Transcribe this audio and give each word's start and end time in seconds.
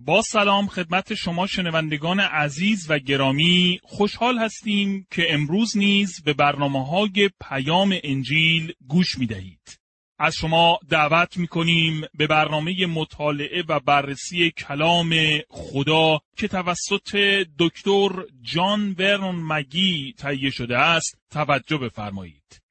با 0.00 0.22
سلام 0.22 0.66
خدمت 0.66 1.14
شما 1.14 1.46
شنوندگان 1.46 2.20
عزیز 2.20 2.86
و 2.90 2.98
گرامی 2.98 3.80
خوشحال 3.82 4.38
هستیم 4.38 5.06
که 5.10 5.34
امروز 5.34 5.76
نیز 5.76 6.22
به 6.24 6.32
برنامه 6.32 6.86
های 6.86 7.30
پیام 7.40 7.98
انجیل 8.04 8.72
گوش 8.88 9.18
می 9.18 9.26
دهید. 9.26 9.80
از 10.18 10.34
شما 10.34 10.78
دعوت 10.88 11.36
می 11.36 11.46
کنیم 11.46 12.00
به 12.14 12.26
برنامه 12.26 12.86
مطالعه 12.86 13.64
و 13.68 13.80
بررسی 13.80 14.50
کلام 14.50 15.14
خدا 15.48 16.20
که 16.36 16.48
توسط 16.48 17.16
دکتر 17.58 18.10
جان 18.42 18.92
ورن 18.98 19.34
مگی 19.34 20.14
تهیه 20.18 20.50
شده 20.50 20.78
است 20.78 21.18
توجه 21.30 21.78
بفرمایید. 21.78 22.62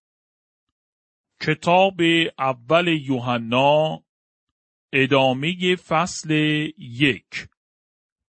کتاب 1.41 2.01
اول 2.39 2.87
یوحنا 2.87 4.03
ادامه 4.97 5.75
فصل 5.75 6.31
یک 6.77 7.47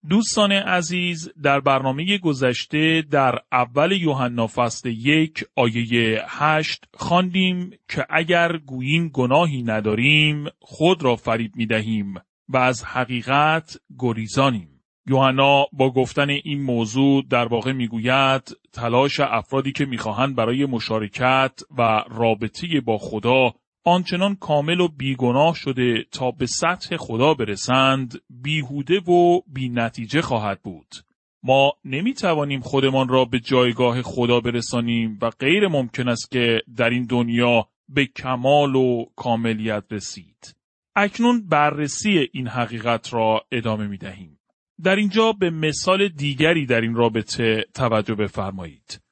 دوستان 0.10 0.52
عزیز 0.52 1.30
در 1.44 1.60
برنامه 1.60 2.18
گذشته 2.18 3.04
در 3.12 3.40
اول 3.52 3.92
یوحنا 3.92 4.48
فصل 4.48 4.90
یک 4.90 5.46
آیه 5.56 6.22
هشت 6.28 6.86
خواندیم 6.94 7.70
که 7.90 8.06
اگر 8.10 8.58
گوییم 8.58 9.10
گناهی 9.10 9.64
نداریم 9.64 10.46
خود 10.60 11.04
را 11.04 11.16
فریب 11.16 11.56
می 11.56 11.66
دهیم 11.66 12.14
و 12.50 12.58
از 12.58 12.84
حقیقت 12.84 13.78
گریزانیم. 14.00 14.82
یوحنا 15.10 15.66
با 15.74 15.92
گفتن 15.92 16.30
این 16.30 16.62
موضوع 16.62 17.24
در 17.30 17.46
واقع 17.46 17.72
می‌گوید 17.72 18.58
تلاش 18.74 19.20
افرادی 19.20 19.72
که 19.72 19.86
می‌خواهند 19.86 20.36
برای 20.36 20.66
مشارکت 20.66 21.62
و 21.78 22.04
رابطه 22.10 22.82
با 22.82 22.98
خدا 22.98 23.54
آنچنان 23.88 24.36
کامل 24.36 24.80
و 24.80 24.88
بیگناه 24.88 25.56
شده 25.56 26.06
تا 26.12 26.32
به 26.32 26.46
سطح 26.46 26.98
خدا 26.98 27.34
برسند 27.34 28.22
بیهوده 28.30 29.00
و 29.00 29.42
بی 29.48 29.70
نتیجه 29.70 30.22
خواهد 30.22 30.62
بود. 30.62 30.96
ما 31.44 31.74
نمی 31.86 32.14
توانیم 32.14 32.60
خودمان 32.60 33.08
را 33.08 33.26
به 33.26 33.40
جایگاه 33.40 34.02
خدا 34.02 34.40
برسانیم 34.40 35.20
و 35.22 35.30
غیر 35.30 35.68
ممکن 35.68 36.08
است 36.08 36.32
که 36.32 36.62
در 36.78 36.90
این 36.90 37.06
دنیا 37.06 37.68
به 37.90 38.06
کمال 38.06 38.76
و 38.76 39.06
کاملیت 39.16 39.84
رسید. 39.92 40.56
اکنون 40.96 41.48
بررسی 41.48 42.30
این 42.32 42.48
حقیقت 42.48 43.14
را 43.14 43.46
ادامه 43.52 43.88
می 43.88 43.98
دهیم. 43.98 44.40
در 44.84 44.96
اینجا 44.96 45.32
به 45.32 45.50
مثال 45.50 46.08
دیگری 46.08 46.66
در 46.66 46.82
این 46.82 46.96
رابطه 46.96 47.66
توجه 47.74 48.16
بفرمایید. 48.16 49.07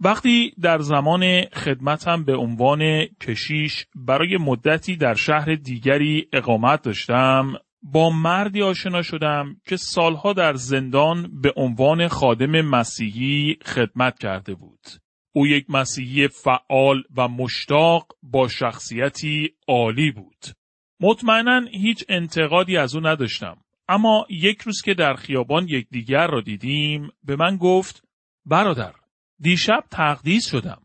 وقتی 0.00 0.52
در 0.60 0.78
زمان 0.78 1.44
خدمتم 1.44 2.24
به 2.24 2.36
عنوان 2.36 3.06
کشیش 3.20 3.86
برای 3.94 4.36
مدتی 4.36 4.96
در 4.96 5.14
شهر 5.14 5.54
دیگری 5.54 6.28
اقامت 6.32 6.82
داشتم 6.82 7.52
با 7.82 8.10
مردی 8.10 8.62
آشنا 8.62 9.02
شدم 9.02 9.56
که 9.66 9.76
سالها 9.76 10.32
در 10.32 10.54
زندان 10.54 11.40
به 11.42 11.52
عنوان 11.56 12.08
خادم 12.08 12.60
مسیحی 12.60 13.56
خدمت 13.64 14.18
کرده 14.18 14.54
بود. 14.54 14.80
او 15.32 15.46
یک 15.46 15.66
مسیحی 15.68 16.28
فعال 16.28 17.02
و 17.16 17.28
مشتاق 17.28 18.06
با 18.22 18.48
شخصیتی 18.48 19.54
عالی 19.68 20.10
بود. 20.10 20.44
مطمئنا 21.00 21.60
هیچ 21.72 22.04
انتقادی 22.08 22.76
از 22.76 22.94
او 22.94 23.06
نداشتم. 23.06 23.56
اما 23.88 24.26
یک 24.30 24.60
روز 24.60 24.82
که 24.82 24.94
در 24.94 25.14
خیابان 25.14 25.66
یکدیگر 25.68 26.26
را 26.26 26.40
دیدیم 26.40 27.10
به 27.24 27.36
من 27.36 27.56
گفت 27.56 28.04
برادر 28.46 28.99
دیشب 29.40 29.84
تقدیس 29.90 30.50
شدم. 30.50 30.82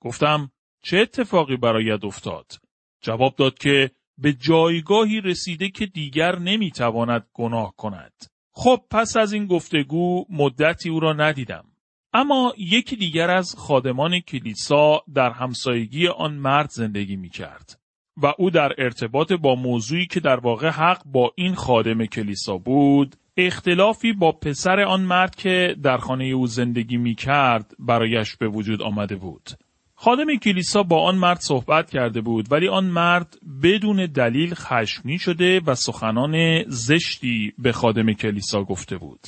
گفتم 0.00 0.50
چه 0.82 0.98
اتفاقی 0.98 1.56
برایت 1.56 2.04
افتاد؟ 2.04 2.52
جواب 3.00 3.34
داد 3.36 3.58
که 3.58 3.90
به 4.18 4.32
جایگاهی 4.32 5.20
رسیده 5.20 5.68
که 5.68 5.86
دیگر 5.86 6.38
نمی‌تواند 6.38 7.26
گناه 7.32 7.74
کند. 7.76 8.12
خب 8.52 8.80
پس 8.90 9.16
از 9.16 9.32
این 9.32 9.46
گفتگو 9.46 10.24
مدتی 10.30 10.88
او 10.88 11.00
را 11.00 11.12
ندیدم. 11.12 11.64
اما 12.12 12.54
یکی 12.58 12.96
دیگر 12.96 13.30
از 13.30 13.54
خادمان 13.58 14.20
کلیسا 14.20 15.02
در 15.14 15.30
همسایگی 15.30 16.08
آن 16.08 16.34
مرد 16.34 16.70
زندگی 16.70 17.16
می 17.16 17.30
کرد 17.30 17.80
و 18.16 18.32
او 18.38 18.50
در 18.50 18.72
ارتباط 18.78 19.32
با 19.32 19.54
موضوعی 19.54 20.06
که 20.06 20.20
در 20.20 20.40
واقع 20.40 20.68
حق 20.68 21.02
با 21.04 21.32
این 21.36 21.54
خادم 21.54 22.06
کلیسا 22.06 22.58
بود 22.58 23.16
اختلافی 23.36 24.12
با 24.12 24.32
پسر 24.32 24.80
آن 24.80 25.00
مرد 25.00 25.34
که 25.34 25.76
در 25.82 25.98
خانه 25.98 26.24
او 26.24 26.46
زندگی 26.46 26.96
می 26.96 27.14
کرد 27.14 27.74
برایش 27.78 28.36
به 28.36 28.48
وجود 28.48 28.82
آمده 28.82 29.16
بود. 29.16 29.50
خادم 29.94 30.36
کلیسا 30.36 30.82
با 30.82 31.02
آن 31.02 31.14
مرد 31.14 31.40
صحبت 31.40 31.90
کرده 31.90 32.20
بود 32.20 32.52
ولی 32.52 32.68
آن 32.68 32.84
مرد 32.84 33.36
بدون 33.62 34.06
دلیل 34.06 34.54
خشمی 34.54 35.18
شده 35.18 35.60
و 35.66 35.74
سخنان 35.74 36.64
زشتی 36.68 37.52
به 37.58 37.72
خادم 37.72 38.12
کلیسا 38.12 38.62
گفته 38.62 38.96
بود. 38.96 39.20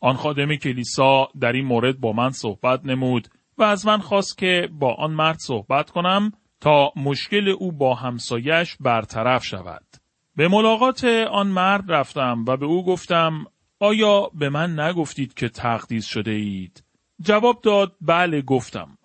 آن 0.00 0.14
خادم 0.14 0.56
کلیسا 0.56 1.28
در 1.40 1.52
این 1.52 1.64
مورد 1.64 2.00
با 2.00 2.12
من 2.12 2.30
صحبت 2.30 2.80
نمود 2.84 3.28
و 3.58 3.62
از 3.62 3.86
من 3.86 3.98
خواست 3.98 4.38
که 4.38 4.68
با 4.72 4.94
آن 4.94 5.12
مرد 5.12 5.38
صحبت 5.38 5.90
کنم 5.90 6.32
تا 6.60 6.92
مشکل 6.96 7.48
او 7.48 7.72
با 7.72 7.94
همسایش 7.94 8.76
برطرف 8.80 9.44
شود. 9.44 9.84
به 10.36 10.48
ملاقات 10.48 11.04
آن 11.30 11.46
مرد 11.46 11.92
رفتم 11.92 12.44
و 12.48 12.56
به 12.56 12.66
او 12.66 12.86
گفتم 12.86 13.46
آیا 13.78 14.30
به 14.34 14.48
من 14.48 14.80
نگفتید 14.80 15.34
که 15.34 15.48
تقدیس 15.48 16.06
شده 16.06 16.30
اید؟ 16.30 16.84
جواب 17.20 17.60
داد 17.62 17.96
بله 18.00 18.42
گفتم. 18.42 18.98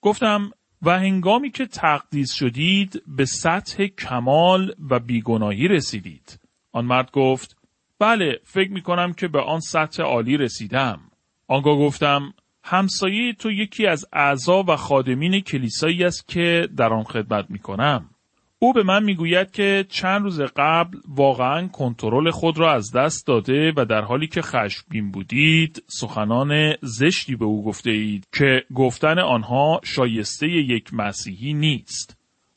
گفتم 0.00 0.50
و 0.82 0.98
هنگامی 0.98 1.50
که 1.50 1.66
تقدیس 1.66 2.32
شدید 2.32 3.02
به 3.06 3.24
سطح 3.24 3.86
کمال 3.86 4.74
و 4.90 4.98
بیگناهی 4.98 5.68
رسیدید. 5.68 6.40
آن 6.72 6.84
مرد 6.84 7.10
گفت 7.10 7.56
بله 7.98 8.40
فکر 8.44 8.70
می 8.70 8.82
کنم 8.82 9.12
که 9.12 9.28
به 9.28 9.40
آن 9.40 9.60
سطح 9.60 10.02
عالی 10.02 10.36
رسیدم. 10.36 11.00
آنگاه 11.46 11.78
گفتم 11.78 12.34
همسایه 12.64 13.32
تو 13.32 13.50
یکی 13.50 13.86
از 13.86 14.06
اعضا 14.12 14.62
و 14.62 14.76
خادمین 14.76 15.40
کلیسایی 15.40 16.04
است 16.04 16.28
که 16.28 16.68
در 16.76 16.92
آن 16.92 17.04
خدمت 17.04 17.50
می 17.50 17.58
کنم. 17.58 18.10
او 18.58 18.72
به 18.72 18.82
من 18.82 19.04
می‌گوید 19.04 19.50
که 19.50 19.86
چند 19.88 20.22
روز 20.22 20.40
قبل 20.40 20.98
واقعا 21.08 21.68
کنترل 21.68 22.30
خود 22.30 22.58
را 22.58 22.72
از 22.72 22.92
دست 22.92 23.26
داده 23.26 23.72
و 23.76 23.84
در 23.84 24.02
حالی 24.02 24.26
که 24.26 24.42
خشمگین 24.42 25.10
بودید 25.10 25.82
سخنان 25.86 26.74
زشتی 26.82 27.36
به 27.36 27.44
او 27.44 27.64
گفته 27.64 27.90
اید 27.90 28.26
که 28.38 28.64
گفتن 28.74 29.18
آنها 29.18 29.80
شایسته 29.84 30.48
یک 30.48 30.94
مسیحی 30.94 31.54
نیست. 31.54 32.16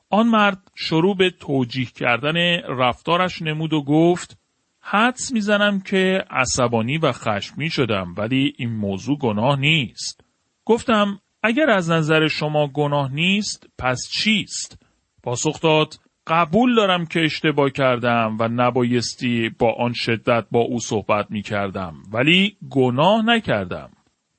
آن 0.10 0.28
مرد 0.28 0.72
شروع 0.76 1.18
به 1.18 1.30
توجیه 1.30 1.86
کردن 1.86 2.62
رفتارش 2.62 3.42
نمود 3.42 3.74
و 3.74 3.84
گفت 3.84 4.38
حدس 4.82 5.32
می‌زنم 5.32 5.80
که 5.80 6.24
عصبانی 6.30 6.98
و 6.98 7.12
خشمی 7.12 7.70
شدم 7.70 8.14
ولی 8.18 8.54
این 8.58 8.70
موضوع 8.70 9.18
گناه 9.18 9.60
نیست. 9.60 10.22
گفتم 10.66 11.20
اگر 11.44 11.70
از 11.70 11.90
نظر 11.90 12.28
شما 12.28 12.68
گناه 12.68 13.14
نیست 13.14 13.68
پس 13.78 14.10
چیست؟ 14.12 14.89
پاسخ 15.24 15.62
داد 15.62 15.94
قبول 16.28 16.76
دارم 16.76 17.06
که 17.06 17.20
اشتباه 17.24 17.70
کردم 17.70 18.38
و 18.40 18.48
نبایستی 18.48 19.52
با 19.60 19.74
آن 19.74 19.94
شدت 19.94 20.46
با 20.52 20.60
او 20.60 20.80
صحبت 20.80 21.32
می 21.32 21.42
کردم 21.42 21.94
ولی 22.14 22.58
گناه 22.70 23.26
نکردم. 23.26 23.90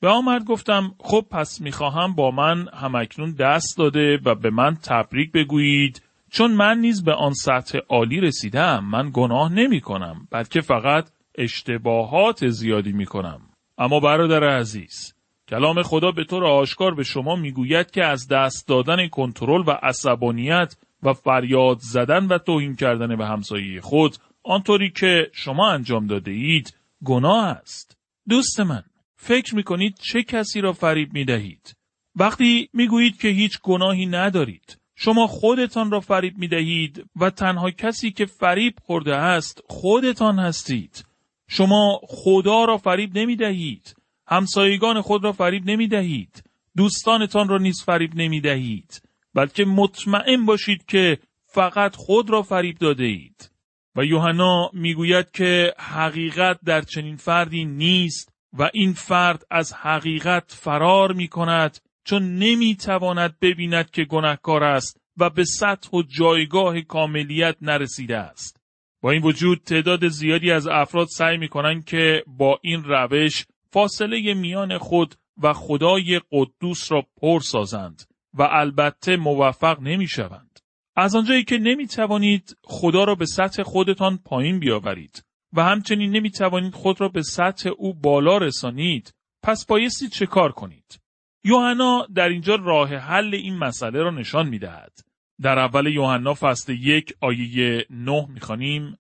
به 0.00 0.08
آمد 0.08 0.44
گفتم 0.44 0.94
خب 0.98 1.26
پس 1.30 1.60
می‌خواهم 1.60 2.14
با 2.14 2.30
من 2.30 2.69
همکنون 2.74 3.32
دست 3.32 3.78
داده 3.78 4.19
و 4.24 4.34
به 4.34 4.50
من 4.50 4.76
تبریک 4.84 5.32
بگویید 5.32 6.02
چون 6.30 6.52
من 6.52 6.78
نیز 6.78 7.04
به 7.04 7.14
آن 7.14 7.32
سطح 7.32 7.78
عالی 7.88 8.20
رسیدم 8.20 8.84
من 8.84 9.10
گناه 9.14 9.52
نمی 9.52 9.80
کنم 9.80 10.28
بلکه 10.30 10.60
فقط 10.60 11.10
اشتباهات 11.38 12.48
زیادی 12.48 12.92
می 12.92 13.06
کنم. 13.06 13.40
اما 13.78 14.00
برادر 14.00 14.44
عزیز 14.44 15.14
کلام 15.50 15.83
خدا 15.83 16.12
به 16.12 16.25
طور 16.25 16.44
آشکار 16.44 16.94
به 16.94 17.05
شما 17.05 17.37
می‌گوید 17.37 17.91
که 17.91 18.05
از 18.05 18.28
دست 18.28 18.69
دادن 18.69 19.09
کنترل 19.09 19.65
و 19.66 19.71
عصبانیت 19.83 20.77
و 21.03 21.12
فریاد 21.12 21.78
زدن 21.81 22.27
و 22.27 22.38
توهین 22.38 22.77
کردن 22.77 23.16
به 23.16 23.27
همسایه 23.27 23.81
خود 23.81 24.16
آنطوری 24.43 24.91
که 24.91 25.31
شما 25.32 25.70
انجام 25.70 26.06
داده 26.06 26.31
اید 26.31 26.76
گناه 27.05 27.47
است. 27.47 27.97
دوست 28.29 28.61
من 28.61 28.82
فکر 29.17 29.55
می 29.55 29.62
کنید 29.62 29.99
چه 30.02 30.23
کسی 30.23 30.61
را 30.61 30.73
فریب 30.73 31.12
می 31.12 31.25
دهید؟ 31.25 31.76
وقتی 32.17 32.69
می 32.73 32.87
گویید 32.87 33.20
که 33.20 33.29
هیچ 33.29 33.61
گناهی 33.62 34.06
ندارید 34.06 34.79
شما 34.96 35.26
خودتان 35.26 35.91
را 35.91 36.00
فریب 36.00 36.38
می 36.38 36.49
دهید 36.49 37.05
و 37.17 37.31
تنها 37.31 37.70
کسی 37.70 38.11
که 38.11 38.26
فریب 38.26 38.75
خورده 38.82 39.17
است 39.17 39.62
خودتان 39.69 40.38
هستید. 40.38 41.05
شما 41.49 42.00
خدا 42.08 42.64
را 42.64 42.76
فریب 42.76 43.19
نمی 43.19 43.37
دهید. 43.37 44.00
همسایگان 44.31 45.00
خود 45.00 45.25
را 45.25 45.32
فریب 45.32 45.71
نمی 45.71 45.88
دهید. 45.88 46.43
دوستانتان 46.77 47.49
را 47.49 47.59
نیز 47.59 47.82
فریب 47.85 48.11
نمی 48.15 48.41
دهید. 48.41 49.03
بلکه 49.35 49.65
مطمئن 49.65 50.47
باشید 50.47 50.87
که 50.87 51.19
فقط 51.47 51.97
خود 51.97 52.31
را 52.31 52.43
فریب 52.43 52.79
داده 52.79 53.05
اید. 53.05 53.50
و 53.97 54.05
یوحنا 54.05 54.71
می‌گوید 54.73 55.31
که 55.31 55.75
حقیقت 55.79 56.59
در 56.65 56.81
چنین 56.81 57.17
فردی 57.17 57.65
نیست 57.65 58.32
و 58.59 58.71
این 58.75 58.93
فرد 58.93 59.47
از 59.50 59.73
حقیقت 59.73 60.53
فرار 60.53 61.12
می 61.12 61.29
کند 61.29 61.79
چون 62.05 62.23
نمی 62.23 62.77
تواند 62.77 63.38
ببیند 63.41 63.91
که 63.91 64.05
گناهکار 64.05 64.65
است 64.65 65.00
و 65.17 65.31
به 65.31 65.44
سطح 65.44 65.91
و 65.91 66.03
جایگاه 66.03 66.81
کاملیت 66.81 67.56
نرسیده 67.62 68.17
است. 68.17 68.61
با 69.03 69.11
این 69.11 69.23
وجود 69.23 69.59
تعداد 69.59 70.09
زیادی 70.09 70.50
از 70.50 70.67
افراد 70.67 71.06
سعی 71.06 71.37
می‌کنن 71.37 71.82
که 71.82 72.25
با 72.27 72.59
این 72.62 72.85
روش 72.85 73.47
فاصله 73.72 74.34
میان 74.34 74.78
خود 74.78 75.14
و 75.43 75.52
خدای 75.52 76.20
قدوس 76.32 76.93
را 76.93 77.06
پر 77.17 77.40
سازند 77.40 78.02
و 78.34 78.43
البته 78.43 79.17
موفق 79.17 79.81
نمی‌شوند. 79.81 80.58
از 80.96 81.17
آنجایی 81.17 81.44
که 81.44 81.58
نمی 81.58 81.87
توانید 81.87 82.56
خدا 82.64 83.05
را 83.05 83.14
به 83.14 83.26
سطح 83.26 83.62
خودتان 83.62 84.19
پایین 84.25 84.61
بیاورید 84.61 85.25
و 85.52 85.64
همچنین 85.64 86.11
نمی 86.11 86.31
توانید 86.31 86.75
خود 86.75 87.00
را 87.00 87.08
به 87.08 87.22
سطح 87.22 87.70
او 87.78 87.94
بالا 87.94 88.38
رسانید 88.38 89.14
پس 89.43 89.67
بایستی 89.67 90.08
چه 90.08 90.26
کار 90.26 90.52
کنید؟ 90.52 91.00
یوحنا 91.44 92.06
در 92.14 92.28
اینجا 92.28 92.55
راه 92.55 92.94
حل 92.94 93.34
این 93.34 93.58
مسئله 93.58 94.02
را 94.02 94.11
نشان 94.11 94.49
می 94.49 94.58
دهد. 94.58 94.93
در 95.40 95.58
اول 95.58 95.87
یوحنا 95.87 96.34
فصل 96.34 96.72
یک 96.72 97.14
آیه 97.20 97.87
نه 97.90 98.26
می‌خوانیم 98.28 98.99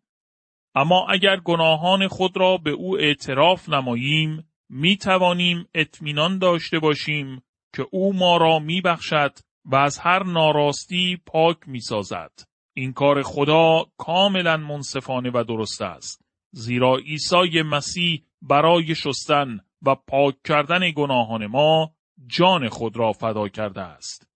اما 0.74 1.06
اگر 1.08 1.36
گناهان 1.36 2.08
خود 2.08 2.36
را 2.36 2.56
به 2.56 2.70
او 2.70 2.98
اعتراف 2.98 3.68
نماییم 3.68 4.49
می 4.70 4.96
توانیم 4.96 5.68
اطمینان 5.74 6.38
داشته 6.38 6.78
باشیم 6.78 7.42
که 7.74 7.86
او 7.90 8.12
ما 8.12 8.36
را 8.36 8.58
می 8.58 8.80
بخشد 8.80 9.32
و 9.64 9.76
از 9.76 9.98
هر 9.98 10.22
ناراستی 10.22 11.18
پاک 11.26 11.56
می 11.66 11.80
سازد. 11.80 12.32
این 12.74 12.92
کار 12.92 13.22
خدا 13.22 13.86
کاملا 13.96 14.56
منصفانه 14.56 15.30
و 15.34 15.44
درست 15.44 15.82
است. 15.82 16.24
زیرا 16.52 16.96
عیسی 16.96 17.62
مسیح 17.62 18.22
برای 18.42 18.94
شستن 18.94 19.60
و 19.82 19.94
پاک 19.94 20.34
کردن 20.44 20.90
گناهان 20.90 21.46
ما 21.46 21.92
جان 22.26 22.68
خود 22.68 22.96
را 22.96 23.12
فدا 23.12 23.48
کرده 23.48 23.80
است. 23.80 24.28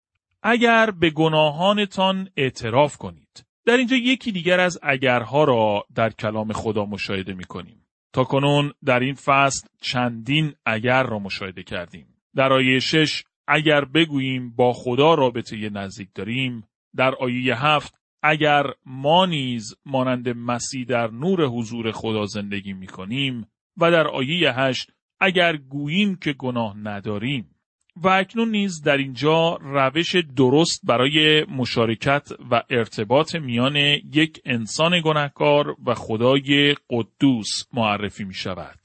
اگر 0.43 0.91
به 0.91 1.11
گناهانتان 1.11 2.29
اعتراف 2.37 2.97
کنید. 2.97 3.47
در 3.67 3.77
اینجا 3.77 3.97
یکی 3.97 4.33
دیگر 4.33 4.61
از 4.61 4.79
اگرها 4.83 5.45
را 5.45 5.87
در 5.95 6.11
کلام 6.11 6.53
خدا 6.53 6.85
مشاهده 6.85 7.35
می 7.35 7.45
کنیم. 7.45 7.84
تا 8.15 8.25
کنون 8.25 8.73
در 8.85 9.01
این 9.01 9.15
فصل 9.15 9.69
چندین 9.81 10.55
اگر 10.67 11.03
را 11.03 11.19
مشاهده 11.19 11.63
کردیم. 11.63 12.07
در 12.37 12.53
آیه 12.53 12.79
شش 12.79 13.25
اگر 13.49 13.85
بگوییم 13.85 14.51
با 14.51 14.73
خدا 14.73 15.15
رابطه 15.15 15.71
نزدیک 15.71 16.09
داریم 16.15 16.69
در 16.97 17.15
آیه 17.15 17.65
هفت 17.65 17.95
اگر 18.23 18.67
ما 18.87 19.27
نیز 19.27 19.75
مانند 19.87 20.29
مسیح 20.29 20.85
در 20.85 21.11
نور 21.11 21.45
حضور 21.45 21.93
خدا 21.93 22.27
زندگی 22.27 22.73
می 22.73 22.87
کنیم 22.87 23.47
و 23.77 23.91
در 23.91 24.07
آیه 24.07 24.53
هشت 24.53 24.91
اگر 25.21 25.57
گوییم 25.57 26.17
که 26.17 26.33
گناه 26.33 26.77
نداریم 26.77 27.54
و 27.97 28.09
اکنون 28.09 28.51
نیز 28.51 28.83
در 28.83 28.97
اینجا 28.97 29.59
روش 29.61 30.17
درست 30.37 30.81
برای 30.85 31.45
مشارکت 31.45 32.29
و 32.51 32.63
ارتباط 32.71 33.35
میان 33.35 33.77
یک 34.13 34.41
انسان 34.45 35.01
گناهکار 35.05 35.77
و 35.87 35.95
خدای 35.95 36.77
قدوس 36.91 37.65
معرفی 37.73 38.25
می 38.25 38.35
شود. 38.35 38.79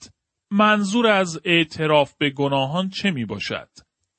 منظور 0.51 1.07
از 1.07 1.39
اعتراف 1.45 2.13
به 2.17 2.29
گناهان 2.29 2.89
چه 2.89 3.11
می 3.11 3.25
باشد؟ 3.25 3.69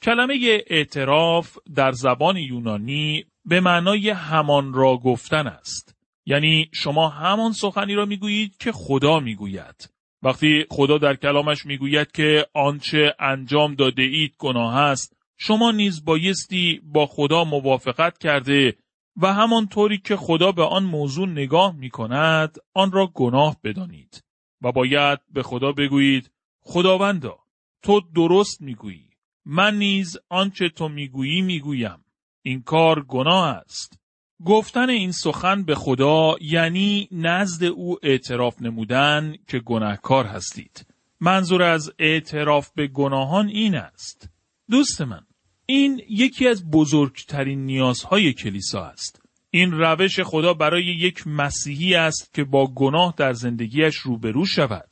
کلمه 0.02 0.62
اعتراف 0.66 1.58
در 1.74 1.92
زبان 1.92 2.36
یونانی 2.36 3.24
به 3.44 3.60
معنای 3.60 4.10
همان 4.10 4.72
را 4.72 4.96
گفتن 4.96 5.46
است. 5.46 5.96
یعنی 6.26 6.70
شما 6.72 7.08
همان 7.08 7.52
سخنی 7.52 7.94
را 7.94 8.04
می‌گویید 8.04 8.56
که 8.56 8.72
خدا 8.72 9.20
می‌گوید. 9.20 9.90
وقتی 10.22 10.66
خدا 10.70 10.98
در 10.98 11.16
کلامش 11.16 11.66
می‌گوید 11.66 12.12
که 12.12 12.46
آنچه 12.54 13.14
انجام 13.18 13.74
داده 13.74 14.02
اید 14.02 14.34
گناه 14.38 14.76
است، 14.76 15.16
شما 15.38 15.70
نیز 15.70 16.04
بایستی 16.04 16.80
با 16.84 17.06
خدا 17.06 17.44
موافقت 17.44 18.18
کرده 18.18 18.76
و 19.16 19.32
همانطوری 19.32 19.98
که 19.98 20.16
خدا 20.16 20.52
به 20.52 20.64
آن 20.64 20.84
موضوع 20.84 21.28
نگاه 21.28 21.76
می 21.76 21.90
کند 21.90 22.58
آن 22.74 22.92
را 22.92 23.06
گناه 23.06 23.56
بدانید. 23.64 24.24
و 24.62 24.72
باید 24.72 25.18
به 25.32 25.42
خدا 25.42 25.72
بگویید 25.72 26.30
خداوندا 26.60 27.38
تو 27.82 28.00
درست 28.14 28.62
می‌گویی. 28.62 29.10
من 29.44 29.78
نیز 29.78 30.18
آنچه 30.28 30.68
تو 30.68 30.88
می‌گویی 30.88 31.42
می‌گویم. 31.42 32.04
این 32.42 32.62
کار 32.62 33.04
گناه 33.04 33.46
است. 33.46 33.99
گفتن 34.46 34.90
این 34.90 35.12
سخن 35.12 35.62
به 35.62 35.74
خدا 35.74 36.36
یعنی 36.40 37.08
نزد 37.12 37.64
او 37.64 37.98
اعتراف 38.02 38.62
نمودن 38.62 39.34
که 39.48 39.58
گناهکار 39.58 40.26
هستید. 40.26 40.86
منظور 41.20 41.62
از 41.62 41.92
اعتراف 41.98 42.70
به 42.74 42.86
گناهان 42.86 43.48
این 43.48 43.74
است. 43.74 44.28
دوست 44.70 45.02
من 45.02 45.20
این 45.66 46.02
یکی 46.08 46.48
از 46.48 46.70
بزرگترین 46.70 47.66
نیازهای 47.66 48.32
کلیسا 48.32 48.84
است. 48.84 49.22
این 49.50 49.72
روش 49.72 50.20
خدا 50.20 50.54
برای 50.54 50.84
یک 50.84 51.26
مسیحی 51.26 51.94
است 51.94 52.34
که 52.34 52.44
با 52.44 52.66
گناه 52.66 53.14
در 53.16 53.32
زندگیش 53.32 53.96
روبرو 53.96 54.46
شود. 54.46 54.88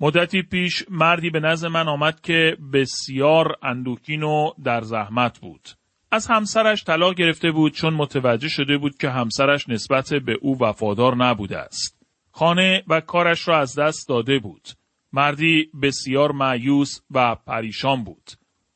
مدتی 0.00 0.42
پیش 0.42 0.84
مردی 0.90 1.30
به 1.30 1.40
نزد 1.40 1.66
من 1.66 1.88
آمد 1.88 2.20
که 2.20 2.56
بسیار 2.72 3.56
اندوکین 3.62 4.22
و 4.22 4.50
در 4.64 4.82
زحمت 4.82 5.38
بود. 5.38 5.68
از 6.10 6.26
همسرش 6.26 6.84
طلاق 6.84 7.14
گرفته 7.14 7.50
بود 7.50 7.72
چون 7.72 7.94
متوجه 7.94 8.48
شده 8.48 8.78
بود 8.78 8.98
که 8.98 9.10
همسرش 9.10 9.68
نسبت 9.68 10.14
به 10.14 10.38
او 10.40 10.62
وفادار 10.62 11.16
نبوده 11.16 11.58
است. 11.58 11.96
خانه 12.30 12.84
و 12.88 13.00
کارش 13.00 13.48
را 13.48 13.58
از 13.58 13.78
دست 13.78 14.08
داده 14.08 14.38
بود. 14.38 14.68
مردی 15.12 15.70
بسیار 15.82 16.32
معیوس 16.32 17.00
و 17.10 17.34
پریشان 17.34 18.04
بود. 18.04 18.30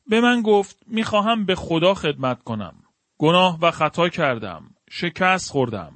به 0.07 0.21
من 0.21 0.43
گفت 0.43 0.83
می‌خواهم 0.87 1.45
به 1.45 1.55
خدا 1.55 1.95
خدمت 1.95 2.43
کنم. 2.43 2.75
گناه 3.19 3.59
و 3.63 3.71
خطا 3.71 4.09
کردم. 4.09 4.63
شکست 4.91 5.51
خوردم. 5.51 5.93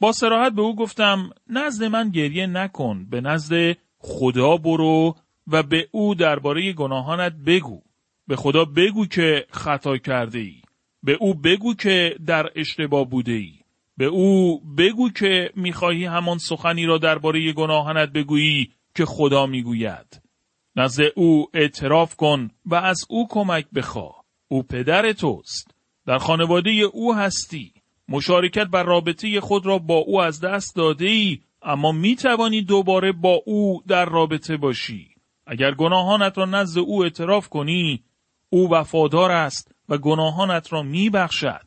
با 0.00 0.12
سراحت 0.12 0.52
به 0.52 0.62
او 0.62 0.76
گفتم 0.76 1.30
نزد 1.46 1.84
من 1.84 2.10
گریه 2.10 2.46
نکن 2.46 3.06
به 3.10 3.20
نزد 3.20 3.76
خدا 3.98 4.56
برو 4.56 5.16
و 5.46 5.62
به 5.62 5.88
او 5.90 6.14
درباره 6.14 6.72
گناهانت 6.72 7.32
بگو. 7.46 7.82
به 8.28 8.36
خدا 8.36 8.64
بگو 8.64 9.06
که 9.06 9.46
خطا 9.50 9.96
کرده 9.96 10.38
ای. 10.38 10.62
به 11.02 11.12
او 11.20 11.34
بگو 11.34 11.74
که 11.74 12.16
در 12.26 12.50
اشتباه 12.56 13.04
بوده 13.04 13.32
ای. 13.32 13.54
به 13.96 14.04
او 14.04 14.60
بگو 14.60 15.10
که 15.10 15.50
می‌خواهی 15.56 16.04
همان 16.04 16.38
سخنی 16.38 16.86
را 16.86 16.98
درباره 16.98 17.52
گناهانت 17.52 18.08
بگویی 18.08 18.70
که 18.94 19.04
خدا 19.04 19.46
می‌گوید. 19.46 20.22
نزد 20.76 21.02
او 21.16 21.46
اعتراف 21.54 22.16
کن 22.16 22.50
و 22.66 22.74
از 22.74 23.04
او 23.08 23.28
کمک 23.30 23.66
بخواه. 23.74 24.24
او 24.48 24.62
پدر 24.62 25.12
توست. 25.12 25.70
در 26.06 26.18
خانواده 26.18 26.70
او 26.70 27.14
هستی. 27.14 27.72
مشارکت 28.08 28.66
بر 28.66 28.82
رابطه 28.82 29.40
خود 29.40 29.66
را 29.66 29.78
با 29.78 29.94
او 29.94 30.20
از 30.20 30.40
دست 30.40 30.76
داده 30.76 31.06
ای 31.06 31.38
اما 31.62 31.92
می 31.92 32.16
توانی 32.16 32.62
دوباره 32.62 33.12
با 33.12 33.42
او 33.46 33.82
در 33.88 34.04
رابطه 34.04 34.56
باشی. 34.56 35.08
اگر 35.46 35.74
گناهانت 35.74 36.38
را 36.38 36.44
نزد 36.44 36.78
او 36.78 37.02
اعتراف 37.02 37.48
کنی، 37.48 38.02
او 38.50 38.70
وفادار 38.70 39.32
است 39.32 39.74
و 39.88 39.98
گناهانت 39.98 40.72
را 40.72 40.82
می 40.82 41.10
بخشد. 41.10 41.66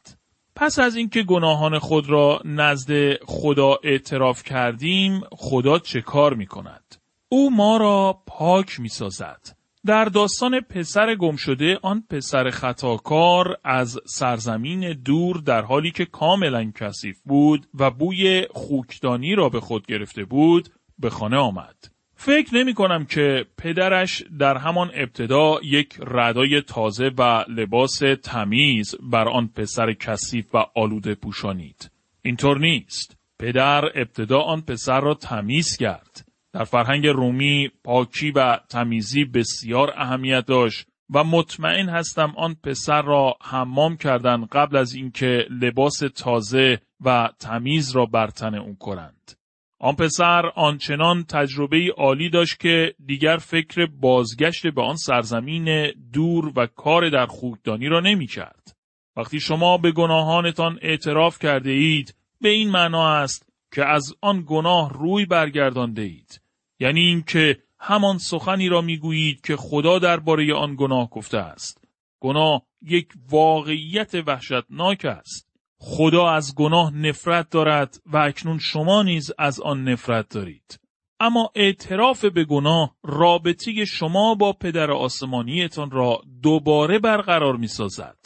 پس 0.56 0.80
از 0.80 0.96
اینکه 0.96 1.24
گناهان 1.24 1.80
خود 1.80 2.10
را 2.10 2.42
نزد 2.46 3.14
خدا 3.26 3.78
اعتراف 3.84 4.44
کردیم، 4.44 5.22
خدا 5.32 5.80
چه 5.80 6.02
کار 6.02 6.34
می 6.34 6.46
کند؟ 6.46 6.96
او 7.30 7.56
ما 7.56 7.78
را 7.78 8.24
پاک 8.28 8.80
می 8.80 8.90
سازد. 8.90 9.62
در 9.86 10.06
داستان 10.06 10.60
پسر 10.60 11.16
گم 11.16 11.36
شده 11.36 11.80
آن 11.82 12.04
پسر 12.10 12.50
خطاکار 12.50 13.58
از 13.64 14.00
سرزمین 14.06 14.94
دور 14.94 15.38
در 15.38 15.62
حالی 15.62 15.92
که 15.92 16.06
کاملا 16.06 16.72
کثیف 16.76 17.22
بود 17.22 17.68
و 17.80 17.92
بوی 17.92 18.48
خوکدانی 18.52 19.36
را 19.36 19.50
به 19.50 19.60
خود 19.60 19.88
گرفته 19.88 20.26
بود 20.26 20.70
به 21.00 21.10
خانه 21.10 21.38
آمد. 21.38 21.91
فکر 22.24 22.56
نمی 22.56 22.74
کنم 22.74 23.06
که 23.06 23.46
پدرش 23.58 24.24
در 24.40 24.58
همان 24.58 24.92
ابتدا 24.94 25.60
یک 25.64 25.98
ردای 26.08 26.62
تازه 26.62 27.12
و 27.18 27.46
لباس 27.48 28.00
تمیز 28.24 28.96
بر 29.00 29.28
آن 29.30 29.48
پسر 29.48 29.94
کثیف 29.94 30.56
و 30.56 30.66
آلوده 30.76 31.16
پوشانید. 31.16 31.92
اینطور 32.22 32.60
نیست. 32.60 33.18
پدر 33.40 33.86
ابتدا 33.86 34.40
آن 34.40 34.62
پسر 34.62 35.00
را 35.00 35.14
تمیز 35.14 35.78
کرد. 35.78 36.28
در 36.54 36.64
فرهنگ 36.64 37.08
رومی 37.08 37.72
پاکی 37.84 38.32
و 38.32 38.60
تمیزی 38.70 39.26
بسیار 39.26 39.94
اهمیت 39.98 40.46
داشت 40.46 40.88
و 41.14 41.24
مطمئن 41.24 41.90
هستم 41.90 42.34
آن 42.38 42.56
پسر 42.64 43.02
را 43.02 43.36
حمام 43.42 43.98
کردن 43.98 44.46
قبل 44.46 44.78
از 44.78 44.94
اینکه 44.94 45.46
لباس 45.62 46.00
تازه 46.16 46.80
و 47.06 47.30
تمیز 47.40 47.92
را 47.92 48.06
بر 48.06 48.28
تن 48.28 48.56
او 48.56 48.76
کنند. 48.76 49.41
آن 49.84 49.96
پسر 49.96 50.46
آنچنان 50.56 51.24
تجربه 51.24 51.94
عالی 51.98 52.30
داشت 52.30 52.60
که 52.60 52.94
دیگر 53.06 53.38
فکر 53.38 53.86
بازگشت 53.86 54.68
به 54.68 54.82
آن 54.82 54.96
سرزمین 54.96 55.92
دور 56.14 56.54
و 56.56 56.66
کار 56.66 57.10
در 57.10 57.26
خوکدانی 57.26 57.88
را 57.88 58.00
نمی 58.00 58.28
کرد. 58.28 58.78
وقتی 59.16 59.40
شما 59.40 59.78
به 59.78 59.92
گناهانتان 59.92 60.80
اعتراف 60.82 61.40
کرده 61.40 61.72
اید 61.72 62.16
به 62.42 62.50
این 62.50 62.70
معنا 62.70 63.16
است 63.16 63.50
که 63.74 63.86
از 63.86 64.14
آن 64.22 64.44
گناه 64.48 64.94
روی 64.94 65.26
برگردانده 65.26 66.02
اید. 66.02 66.42
یعنی 66.80 67.02
اینکه 67.02 67.58
همان 67.80 68.18
سخنی 68.18 68.70
را 68.70 68.82
می‌گویید 68.82 69.42
که 69.42 69.56
خدا 69.56 70.00
درباره 70.00 70.54
آن 70.54 70.76
گناه 70.80 71.10
گفته 71.10 71.38
است. 71.38 71.84
گناه 72.20 72.62
یک 72.82 73.08
واقعیت 73.30 74.16
وحشتناک 74.28 75.06
است. 75.06 75.51
خدا 75.84 76.30
از 76.30 76.56
گناه 76.56 76.94
نفرت 76.96 77.50
دارد 77.50 78.02
و 78.06 78.18
اکنون 78.18 78.58
شما 78.58 79.04
نیز 79.04 79.32
از 79.38 79.60
آن 79.60 79.84
نفرت 79.84 80.30
دارید. 80.30 80.80
اما 81.20 81.52
اعتراف 81.56 82.26
به 82.26 82.44
گناه 82.44 82.96
رابطه 83.04 83.86
شما 83.86 84.36
با 84.36 84.54
پدر 84.54 84.92
آسمانیتان 84.92 85.92
را 85.92 86.22
دوباره 86.44 87.00
برقرار 87.00 87.58
می 87.58 87.68
سازد. 87.68 88.18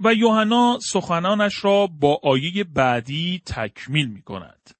و 0.00 0.14
یوحنا 0.14 0.78
سخنانش 0.82 1.64
را 1.64 1.86
با 1.86 2.20
آیه 2.22 2.64
بعدی 2.64 3.42
تکمیل 3.46 4.08
می 4.08 4.22
کند. 4.22 4.70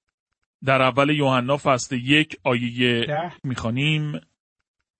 در 0.64 0.82
اول 0.82 1.10
یوحنا 1.10 1.56
فصل 1.56 1.96
یک 1.96 2.36
آیه 2.44 3.06
می‌خوانیم 3.44 4.20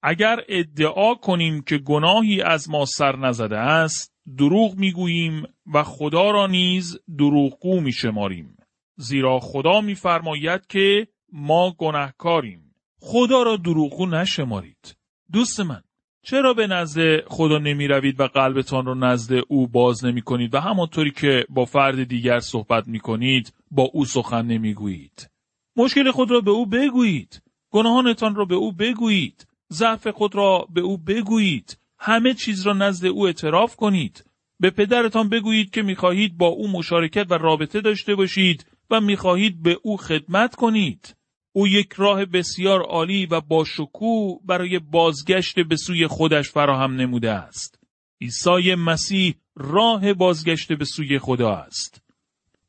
اگر 0.03 0.41
ادعا 0.49 1.15
کنیم 1.15 1.63
که 1.63 1.79
گناهی 1.79 2.43
از 2.43 2.71
ما 2.71 2.85
سر 2.85 3.17
نزده 3.17 3.59
است 3.59 4.14
دروغ 4.39 4.75
می‌گوییم 4.77 5.43
و 5.75 5.83
خدا 5.83 6.31
را 6.31 6.47
نیز 6.47 6.99
دروغگو 7.19 7.81
میشماریم 7.81 8.57
زیرا 8.97 9.41
خدا 9.41 9.81
میفرماید 9.81 10.67
که 10.67 11.07
ما 11.33 11.75
گناهکاریم 11.79 12.75
خدا 13.01 13.43
را 13.43 13.57
دروغگو 13.57 14.07
نشمارید 14.07 14.97
دوست 15.33 15.61
من 15.61 15.83
چرا 16.25 16.55
به 16.55 16.67
نزد 16.67 17.21
خدا 17.29 17.59
نمی 17.59 17.89
روید 17.89 18.21
و 18.21 18.27
قلبتان 18.27 18.87
را 18.87 18.95
نزد 18.95 19.43
او 19.49 19.67
باز 19.67 20.05
نمی 20.05 20.23
کنید 20.23 20.55
و 20.55 20.61
همانطوری 20.61 21.11
که 21.11 21.47
با 21.49 21.65
فرد 21.65 22.05
دیگر 22.05 22.41
صحبت 22.41 22.89
می 22.89 23.01
کنید 23.01 23.53
با 23.71 23.83
او 23.83 24.05
سخن 24.05 24.47
نمی 24.47 24.75
گویید؟ 24.75 25.31
مشکل 25.77 26.11
خود 26.11 26.31
را 26.31 26.41
به 26.41 26.51
او 26.51 26.67
بگویید. 26.67 27.43
گناهانتان 27.71 28.35
را 28.35 28.45
به 28.45 28.55
او 28.55 28.73
بگویید. 28.73 29.47
ضعف 29.73 30.09
خود 30.09 30.35
را 30.35 30.67
به 30.71 30.81
او 30.81 30.99
بگویید. 30.99 31.79
همه 32.07 32.35
چیز 32.35 32.67
را 32.67 32.73
نزد 32.73 33.07
او 33.07 33.27
اعتراف 33.27 33.77
کنید. 33.77 34.25
به 34.61 34.71
پدرتان 34.71 35.29
بگویید 35.29 35.71
که 35.71 35.83
می‌خواهید 35.83 36.37
با 36.37 36.47
او 36.47 36.69
مشارکت 36.69 37.27
و 37.31 37.35
رابطه 37.35 37.81
داشته 37.81 38.15
باشید 38.15 38.67
و 38.91 39.01
می‌خواهید 39.01 39.63
به 39.63 39.79
او 39.83 39.97
خدمت 39.97 40.55
کنید. 40.55 41.17
او 41.53 41.69
یک 41.69 41.93
راه 41.93 42.25
بسیار 42.25 42.83
عالی 42.83 43.27
و 43.27 43.41
با 43.41 43.65
شکوه 43.65 44.41
برای 44.45 44.79
بازگشت 44.79 45.61
به 45.61 45.77
سوی 45.77 46.07
خودش 46.07 46.51
فراهم 46.51 46.97
نموده 46.97 47.31
است. 47.31 47.79
عیسی 48.21 48.75
مسیح 48.75 49.35
راه 49.57 50.15
بازگشت 50.15 50.73
به 50.73 50.85
سوی 50.85 51.19
خدا 51.19 51.53
است. 51.53 52.03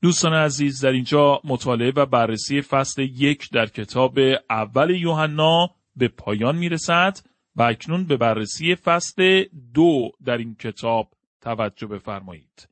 دوستان 0.02 0.34
عزیز 0.34 0.86
در 0.86 0.92
اینجا 0.92 1.42
مطالعه 1.44 1.92
و 1.96 2.06
بررسی 2.06 2.62
فصل 2.62 3.02
یک 3.02 3.50
در 3.54 3.66
کتاب 3.66 4.20
اول 4.50 4.90
یوحنا 4.90 5.70
به 5.96 6.08
پایان 6.08 6.56
می 6.56 6.70
رسد 6.70 7.20
و 7.56 7.64
اکنون 7.64 8.04
به 8.04 8.18
بررسی 8.18 8.76
فصل 8.76 9.46
دو 9.74 10.12
در 10.26 10.38
این 10.38 10.56
کتاب 10.56 11.14
توجه 11.42 11.88
بفرمایید. 11.88 12.70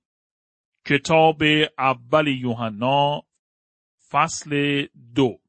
کتاب 0.86 1.44
اول 1.78 2.28
یوحنا 2.28 3.24
فصل 4.10 4.86
دو 5.16 5.40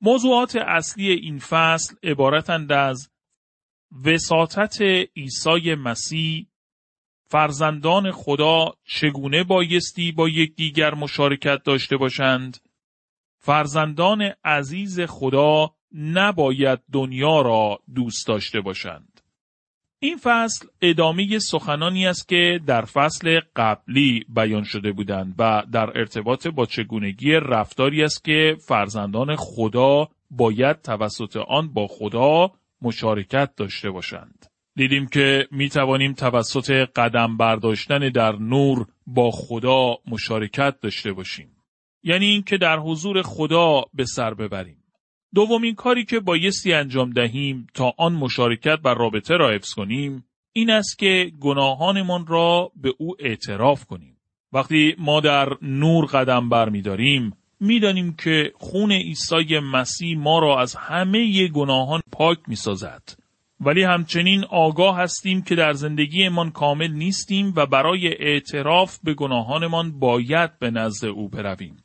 موضوعات 0.00 0.56
اصلی 0.56 1.10
این 1.10 1.38
فصل 1.38 1.94
عبارتند 2.02 2.72
از 2.72 3.10
وساطت 4.04 4.82
عیسی 5.16 5.74
مسیح 5.74 6.46
فرزندان 7.30 8.12
خدا 8.12 8.74
چگونه 8.84 9.44
بایستی 9.44 10.12
با 10.12 10.28
یکدیگر 10.28 10.94
مشارکت 10.94 11.62
داشته 11.62 11.96
باشند 11.96 12.58
فرزندان 13.38 14.32
عزیز 14.44 15.00
خدا 15.00 15.74
نباید 15.94 16.78
دنیا 16.92 17.40
را 17.40 17.80
دوست 17.94 18.26
داشته 18.26 18.60
باشند 18.60 19.20
این 20.02 20.16
فصل 20.16 20.66
ادامه 20.82 21.38
سخنانی 21.38 22.06
است 22.06 22.28
که 22.28 22.60
در 22.66 22.84
فصل 22.84 23.40
قبلی 23.56 24.24
بیان 24.28 24.64
شده 24.64 24.92
بودند 24.92 25.34
و 25.38 25.62
در 25.72 25.98
ارتباط 25.98 26.46
با 26.46 26.66
چگونگی 26.66 27.32
رفتاری 27.32 28.02
است 28.02 28.24
که 28.24 28.56
فرزندان 28.66 29.36
خدا 29.36 30.08
باید 30.30 30.82
توسط 30.82 31.36
آن 31.36 31.72
با 31.72 31.86
خدا 31.86 32.52
مشارکت 32.82 33.50
داشته 33.56 33.90
باشند. 33.90 34.46
دیدیم 34.76 35.06
که 35.06 35.48
می 35.50 35.68
توانیم 35.68 36.12
توسط 36.12 36.70
قدم 36.70 37.36
برداشتن 37.36 38.08
در 38.08 38.32
نور 38.32 38.86
با 39.06 39.30
خدا 39.30 39.96
مشارکت 40.06 40.80
داشته 40.80 41.12
باشیم. 41.12 41.56
یعنی 42.02 42.26
اینکه 42.26 42.58
در 42.58 42.78
حضور 42.78 43.22
خدا 43.22 43.84
به 43.94 44.04
سر 44.04 44.34
ببریم. 44.34 44.79
دومین 45.34 45.74
کاری 45.74 46.04
که 46.04 46.20
بایستی 46.20 46.72
انجام 46.72 47.10
دهیم 47.10 47.66
تا 47.74 47.92
آن 47.98 48.12
مشارکت 48.12 48.78
و 48.84 48.88
رابطه 48.88 49.36
را 49.36 49.50
حفظ 49.50 49.72
کنیم 49.74 50.24
این 50.52 50.70
است 50.70 50.98
که 50.98 51.32
گناهانمان 51.40 52.26
را 52.26 52.72
به 52.76 52.94
او 52.98 53.16
اعتراف 53.18 53.84
کنیم. 53.84 54.16
وقتی 54.52 54.94
ما 54.98 55.20
در 55.20 55.48
نور 55.62 56.06
قدم 56.06 56.48
بر 56.48 56.68
می 56.68 56.82
داریم 56.82 57.32
می‌دانیم 57.60 58.16
که 58.24 58.52
خون 58.58 58.92
عیسی 58.92 59.58
مسیح 59.58 60.18
ما 60.18 60.38
را 60.38 60.60
از 60.60 60.74
همه 60.74 61.48
گناهان 61.48 62.00
پاک 62.12 62.38
می 62.48 62.56
سازد. 62.56 63.02
ولی 63.60 63.82
همچنین 63.82 64.44
آگاه 64.44 64.96
هستیم 64.96 65.42
که 65.42 65.54
در 65.54 65.72
زندگیمان 65.72 66.50
کامل 66.50 66.92
نیستیم 66.92 67.52
و 67.56 67.66
برای 67.66 68.08
اعتراف 68.18 68.98
به 69.04 69.14
گناهانمان 69.14 69.98
باید 69.98 70.58
به 70.58 70.70
نزد 70.70 71.06
او 71.06 71.28
برویم. 71.28 71.76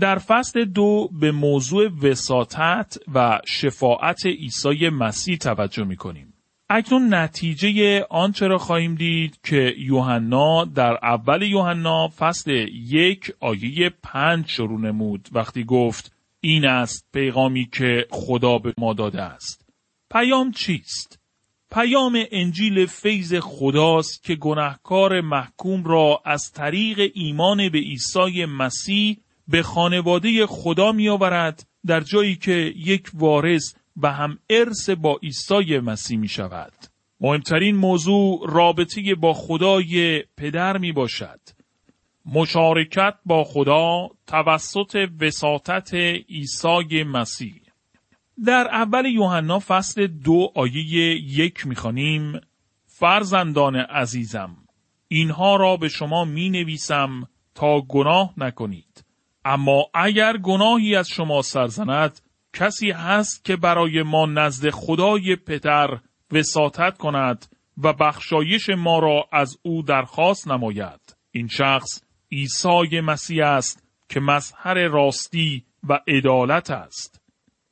در 0.00 0.18
فصل 0.18 0.64
دو 0.64 1.10
به 1.20 1.32
موضوع 1.32 1.88
وساطت 2.02 2.98
و 3.14 3.40
شفاعت 3.46 4.26
عیسی 4.26 4.88
مسیح 4.88 5.36
توجه 5.36 5.84
می 5.84 5.96
کنیم. 5.96 6.34
اکنون 6.68 7.14
نتیجه 7.14 8.04
آنچه 8.10 8.46
را 8.46 8.58
خواهیم 8.58 8.94
دید 8.94 9.38
که 9.44 9.74
یوحنا 9.78 10.64
در 10.64 10.98
اول 11.02 11.42
یوحنا 11.42 12.08
فصل 12.08 12.50
یک 12.72 13.32
آیه 13.40 13.90
پنج 14.02 14.48
شروع 14.48 14.80
نمود 14.80 15.28
وقتی 15.32 15.64
گفت 15.64 16.12
این 16.40 16.66
است 16.66 17.06
پیغامی 17.12 17.68
که 17.72 18.06
خدا 18.10 18.58
به 18.58 18.74
ما 18.78 18.92
داده 18.92 19.22
است. 19.22 19.66
پیام 20.12 20.50
چیست؟ 20.50 21.20
پیام 21.70 22.24
انجیل 22.30 22.86
فیض 22.86 23.34
خداست 23.34 24.22
که 24.22 24.34
گناهکار 24.34 25.20
محکوم 25.20 25.84
را 25.84 26.22
از 26.24 26.52
طریق 26.52 27.10
ایمان 27.14 27.68
به 27.68 27.78
عیسی 27.78 28.44
مسیح 28.44 29.23
به 29.48 29.62
خانواده 29.62 30.46
خدا 30.46 30.92
می 30.92 31.08
آورد 31.08 31.66
در 31.86 32.00
جایی 32.00 32.36
که 32.36 32.72
یک 32.76 33.10
وارث 33.14 33.74
و 33.96 34.12
هم 34.12 34.38
ارث 34.50 34.90
با 34.90 35.20
عیسی 35.22 35.78
مسیح 35.78 36.18
می 36.18 36.28
شود. 36.28 36.72
مهمترین 37.20 37.76
موضوع 37.76 38.50
رابطه 38.50 39.14
با 39.14 39.32
خدای 39.32 40.24
پدر 40.36 40.78
می 40.78 40.92
باشد. 40.92 41.40
مشارکت 42.26 43.14
با 43.26 43.44
خدا 43.44 44.08
توسط 44.26 45.08
وساطت 45.20 45.94
عیسی 46.28 47.02
مسیح 47.02 47.64
در 48.44 48.68
اول 48.72 49.06
یوحنا 49.06 49.58
فصل 49.58 50.06
دو 50.06 50.52
آیه 50.54 51.16
یک 51.38 51.66
می‌خوانیم 51.66 52.40
فرزندان 52.86 53.76
عزیزم 53.76 54.56
اینها 55.08 55.56
را 55.56 55.76
به 55.76 55.88
شما 55.88 56.24
می 56.24 56.50
نویسم 56.50 57.28
تا 57.54 57.80
گناه 57.80 58.34
نکنید 58.36 59.03
اما 59.44 59.86
اگر 59.94 60.36
گناهی 60.36 60.96
از 60.96 61.08
شما 61.08 61.42
سرزند 61.42 62.20
کسی 62.52 62.90
هست 62.90 63.44
که 63.44 63.56
برای 63.56 64.02
ما 64.02 64.26
نزد 64.26 64.70
خدای 64.70 65.36
پدر 65.36 65.88
وساطت 66.32 66.98
کند 66.98 67.46
و 67.82 67.92
بخشایش 67.92 68.70
ما 68.78 68.98
را 68.98 69.28
از 69.32 69.58
او 69.62 69.82
درخواست 69.82 70.48
نماید 70.48 71.16
این 71.30 71.48
شخص 71.48 72.02
عیسی 72.32 73.00
مسیح 73.00 73.46
است 73.46 73.84
که 74.08 74.20
مظهر 74.20 74.74
راستی 74.74 75.64
و 75.88 76.00
عدالت 76.08 76.70
است 76.70 77.20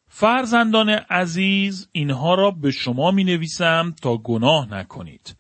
فرزندان 0.09 0.91
عزیز 0.91 1.89
اینها 1.93 2.35
را 2.35 2.51
به 2.51 2.71
شما 2.71 3.11
می 3.11 3.25
نویسم 3.25 3.95
تا 4.03 4.17
گناه 4.17 4.75
نکنید. 4.75 5.37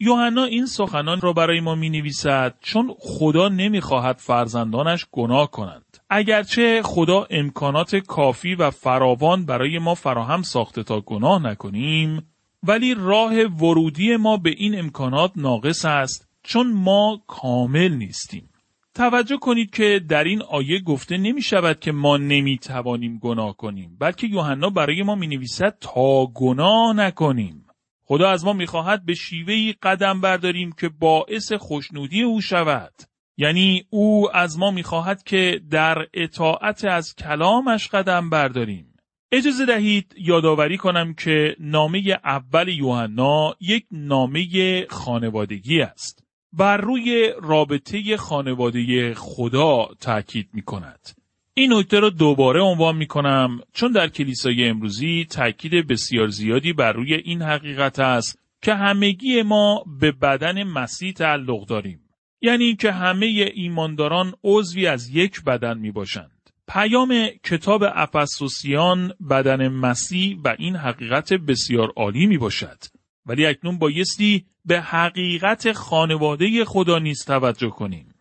یوحنا 0.00 0.44
این 0.44 0.66
سخنان 0.66 1.20
را 1.20 1.32
برای 1.32 1.60
ما 1.60 1.74
می 1.74 1.90
نویسد 1.90 2.54
چون 2.60 2.94
خدا 2.98 3.48
نمی 3.48 3.80
خواهد 3.80 4.16
فرزندانش 4.16 5.06
گناه 5.12 5.50
کنند. 5.50 5.98
اگرچه 6.10 6.82
خدا 6.84 7.26
امکانات 7.30 7.96
کافی 7.96 8.54
و 8.54 8.70
فراوان 8.70 9.46
برای 9.46 9.78
ما 9.78 9.94
فراهم 9.94 10.42
ساخته 10.42 10.82
تا 10.82 11.00
گناه 11.00 11.42
نکنیم 11.42 12.22
ولی 12.62 12.94
راه 12.94 13.34
ورودی 13.44 14.16
ما 14.16 14.36
به 14.36 14.50
این 14.50 14.78
امکانات 14.78 15.32
ناقص 15.36 15.84
است 15.84 16.28
چون 16.42 16.72
ما 16.72 17.20
کامل 17.26 17.92
نیستیم. 17.92 18.50
توجه 18.94 19.36
کنید 19.36 19.70
که 19.70 20.00
در 20.08 20.24
این 20.24 20.42
آیه 20.42 20.80
گفته 20.80 21.16
نمی 21.16 21.42
شود 21.42 21.80
که 21.80 21.92
ما 21.92 22.16
نمی 22.16 22.58
توانیم 22.58 23.18
گناه 23.18 23.56
کنیم 23.56 23.96
بلکه 24.00 24.26
یوحنا 24.26 24.70
برای 24.70 25.02
ما 25.02 25.14
می 25.14 25.26
نویسد 25.26 25.76
تا 25.80 26.26
گناه 26.26 26.92
نکنیم 26.92 27.65
خدا 28.08 28.30
از 28.30 28.44
ما 28.44 28.52
می 28.52 28.66
خواهد 28.66 29.04
به 29.04 29.14
شیوهی 29.14 29.74
قدم 29.82 30.20
برداریم 30.20 30.72
که 30.72 30.88
باعث 30.88 31.52
خوشنودی 31.52 32.22
او 32.22 32.40
شود. 32.40 32.92
یعنی 33.36 33.86
او 33.90 34.36
از 34.36 34.58
ما 34.58 34.70
می 34.70 34.82
خواهد 34.82 35.22
که 35.22 35.60
در 35.70 36.06
اطاعت 36.14 36.84
از 36.84 37.14
کلامش 37.14 37.88
قدم 37.88 38.30
برداریم. 38.30 38.94
اجازه 39.32 39.66
دهید 39.66 40.14
یادآوری 40.18 40.76
کنم 40.76 41.14
که 41.14 41.56
نامه 41.60 42.18
اول 42.24 42.68
یوحنا 42.68 43.54
یک 43.60 43.86
نامه 43.90 44.86
خانوادگی 44.90 45.80
است. 45.80 46.24
بر 46.52 46.76
روی 46.76 47.32
رابطه 47.42 48.16
خانواده 48.16 49.14
خدا 49.14 49.88
تاکید 50.00 50.48
می 50.52 50.62
کند. 50.62 51.15
این 51.58 51.72
نکته 51.72 52.00
را 52.00 52.10
دوباره 52.10 52.60
عنوان 52.60 52.96
می 52.96 53.06
کنم 53.06 53.60
چون 53.72 53.92
در 53.92 54.08
کلیسای 54.08 54.68
امروزی 54.68 55.26
تاکید 55.30 55.86
بسیار 55.88 56.28
زیادی 56.28 56.72
بر 56.72 56.92
روی 56.92 57.14
این 57.14 57.42
حقیقت 57.42 57.98
است 57.98 58.38
که 58.62 58.74
همگی 58.74 59.42
ما 59.42 59.84
به 60.00 60.12
بدن 60.12 60.62
مسیح 60.62 61.12
تعلق 61.12 61.66
داریم. 61.66 62.00
یعنی 62.40 62.76
که 62.76 62.92
همه 62.92 63.26
ایمانداران 63.54 64.34
عضوی 64.44 64.86
از 64.86 65.08
یک 65.08 65.44
بدن 65.44 65.78
می 65.78 65.90
باشند. 65.90 66.50
پیام 66.68 67.28
کتاب 67.44 67.82
افسوسیان 67.94 69.12
بدن 69.30 69.68
مسیح 69.68 70.38
و 70.44 70.56
این 70.58 70.76
حقیقت 70.76 71.32
بسیار 71.32 71.92
عالی 71.96 72.26
می 72.26 72.38
باشد. 72.38 72.78
ولی 73.26 73.46
اکنون 73.46 73.78
بایستی 73.78 74.44
به 74.64 74.80
حقیقت 74.80 75.72
خانواده 75.72 76.64
خدا 76.64 76.98
نیز 76.98 77.24
توجه 77.24 77.70
کنیم. 77.70 78.15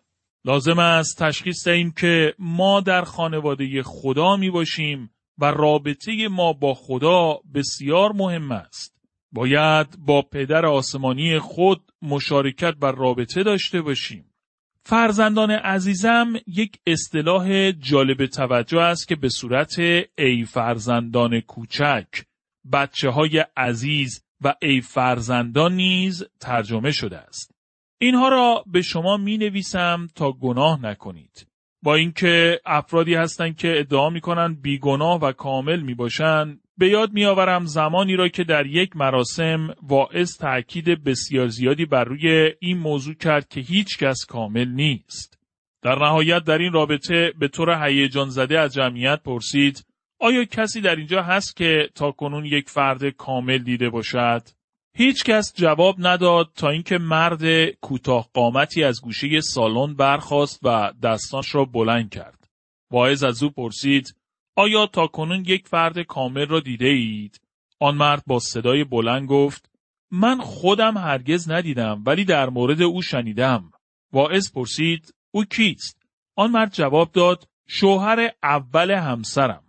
لازم 0.45 0.79
است 0.79 1.23
تشخیص 1.23 1.67
دهیم 1.67 1.91
که 1.91 2.35
ما 2.39 2.81
در 2.81 3.01
خانواده 3.01 3.83
خدا 3.83 4.35
می 4.35 4.49
باشیم 4.49 5.09
و 5.37 5.45
رابطه 5.45 6.27
ما 6.27 6.53
با 6.53 6.73
خدا 6.73 7.39
بسیار 7.53 8.11
مهم 8.11 8.51
است. 8.51 8.95
باید 9.31 9.97
با 9.99 10.21
پدر 10.21 10.65
آسمانی 10.65 11.39
خود 11.39 11.91
مشارکت 12.01 12.73
و 12.81 12.85
رابطه 12.85 13.43
داشته 13.43 13.81
باشیم. 13.81 14.25
فرزندان 14.83 15.51
عزیزم 15.51 16.33
یک 16.47 16.79
اصطلاح 16.87 17.71
جالب 17.71 18.25
توجه 18.25 18.79
است 18.79 19.07
که 19.07 19.15
به 19.15 19.29
صورت 19.29 19.79
ای 20.17 20.45
فرزندان 20.45 21.39
کوچک، 21.39 22.07
بچه 22.73 23.09
های 23.09 23.45
عزیز 23.57 24.23
و 24.41 24.53
ای 24.61 24.81
فرزندان 24.81 25.73
نیز 25.73 26.23
ترجمه 26.39 26.91
شده 26.91 27.17
است. 27.17 27.54
اینها 28.05 28.29
را 28.29 28.63
به 28.67 28.81
شما 28.81 29.17
می 29.17 29.37
نویسم 29.37 30.07
تا 30.15 30.31
گناه 30.31 30.85
نکنید. 30.85 31.47
با 31.83 31.95
اینکه 31.95 32.59
افرادی 32.65 33.15
هستند 33.15 33.57
که 33.57 33.79
ادعا 33.79 34.09
می 34.09 34.21
کنند 34.21 34.61
بیگناه 34.61 35.19
و 35.19 35.31
کامل 35.31 35.79
می 35.79 35.93
باشند 35.93 36.59
به 36.77 36.89
یاد 36.89 37.13
میآورم 37.13 37.65
زمانی 37.65 38.15
را 38.15 38.27
که 38.27 38.43
در 38.43 38.65
یک 38.65 38.95
مراسم 38.95 39.75
واعظ 39.81 40.37
تأکید 40.37 41.03
بسیار 41.03 41.47
زیادی 41.47 41.85
بر 41.85 42.03
روی 42.03 42.51
این 42.59 42.77
موضوع 42.77 43.13
کرد 43.13 43.47
که 43.47 43.61
هیچ 43.61 43.97
کس 43.97 44.25
کامل 44.25 44.67
نیست. 44.67 45.39
در 45.81 45.95
نهایت 45.95 46.43
در 46.43 46.57
این 46.57 46.73
رابطه 46.73 47.33
به 47.39 47.47
طور 47.47 47.87
هیجان 47.87 48.29
زده 48.29 48.59
از 48.59 48.73
جمعیت 48.73 49.23
پرسید 49.23 49.85
آیا 50.19 50.45
کسی 50.45 50.81
در 50.81 50.95
اینجا 50.95 51.21
هست 51.23 51.55
که 51.55 51.89
تا 51.95 52.11
کنون 52.11 52.45
یک 52.45 52.69
فرد 52.69 53.09
کامل 53.09 53.57
دیده 53.57 53.89
باشد؟ 53.89 54.41
هیچ 54.97 55.23
کس 55.23 55.53
جواب 55.55 55.95
نداد 55.99 56.51
تا 56.55 56.69
اینکه 56.69 56.97
مرد 56.97 57.69
کوتاه 57.69 58.29
قامتی 58.33 58.83
از 58.83 59.01
گوشه 59.01 59.41
سالن 59.41 59.93
برخاست 59.93 60.59
و 60.63 60.93
دستانش 61.03 61.55
را 61.55 61.65
بلند 61.65 62.09
کرد. 62.09 62.49
واعظ 62.91 63.23
از 63.23 63.43
او 63.43 63.49
پرسید 63.49 64.15
آیا 64.55 64.87
تا 64.87 65.07
کنون 65.07 65.45
یک 65.45 65.67
فرد 65.67 66.01
کامل 66.01 66.45
را 66.45 66.59
دیده 66.59 66.87
اید؟ 66.87 67.41
آن 67.79 67.95
مرد 67.95 68.23
با 68.27 68.39
صدای 68.39 68.83
بلند 68.83 69.27
گفت 69.27 69.69
من 70.11 70.39
خودم 70.41 70.97
هرگز 70.97 71.51
ندیدم 71.51 72.03
ولی 72.05 72.25
در 72.25 72.49
مورد 72.49 72.81
او 72.81 73.01
شنیدم. 73.01 73.71
واعظ 74.13 74.51
پرسید 74.51 75.13
او 75.31 75.45
کیست؟ 75.45 76.01
آن 76.35 76.51
مرد 76.51 76.73
جواب 76.73 77.11
داد 77.11 77.47
شوهر 77.67 78.31
اول 78.43 78.91
همسرم. 78.91 79.63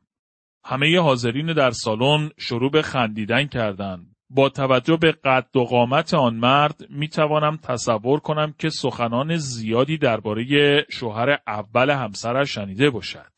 همه 0.64 1.00
حاضرین 1.00 1.52
در 1.52 1.70
سالن 1.70 2.30
شروع 2.38 2.70
به 2.70 2.82
خندیدن 2.82 3.46
کردند. 3.46 4.15
با 4.30 4.48
توجه 4.48 4.96
به 4.96 5.12
قد 5.12 5.56
و 5.56 5.64
قامت 5.64 6.14
آن 6.14 6.34
مرد 6.34 6.86
می 6.90 7.08
توانم 7.08 7.56
تصور 7.56 8.20
کنم 8.20 8.54
که 8.58 8.68
سخنان 8.70 9.36
زیادی 9.36 9.98
درباره 9.98 10.44
شوهر 10.90 11.38
اول 11.46 11.90
همسرش 11.90 12.54
شنیده 12.54 12.90
باشد. 12.90 13.32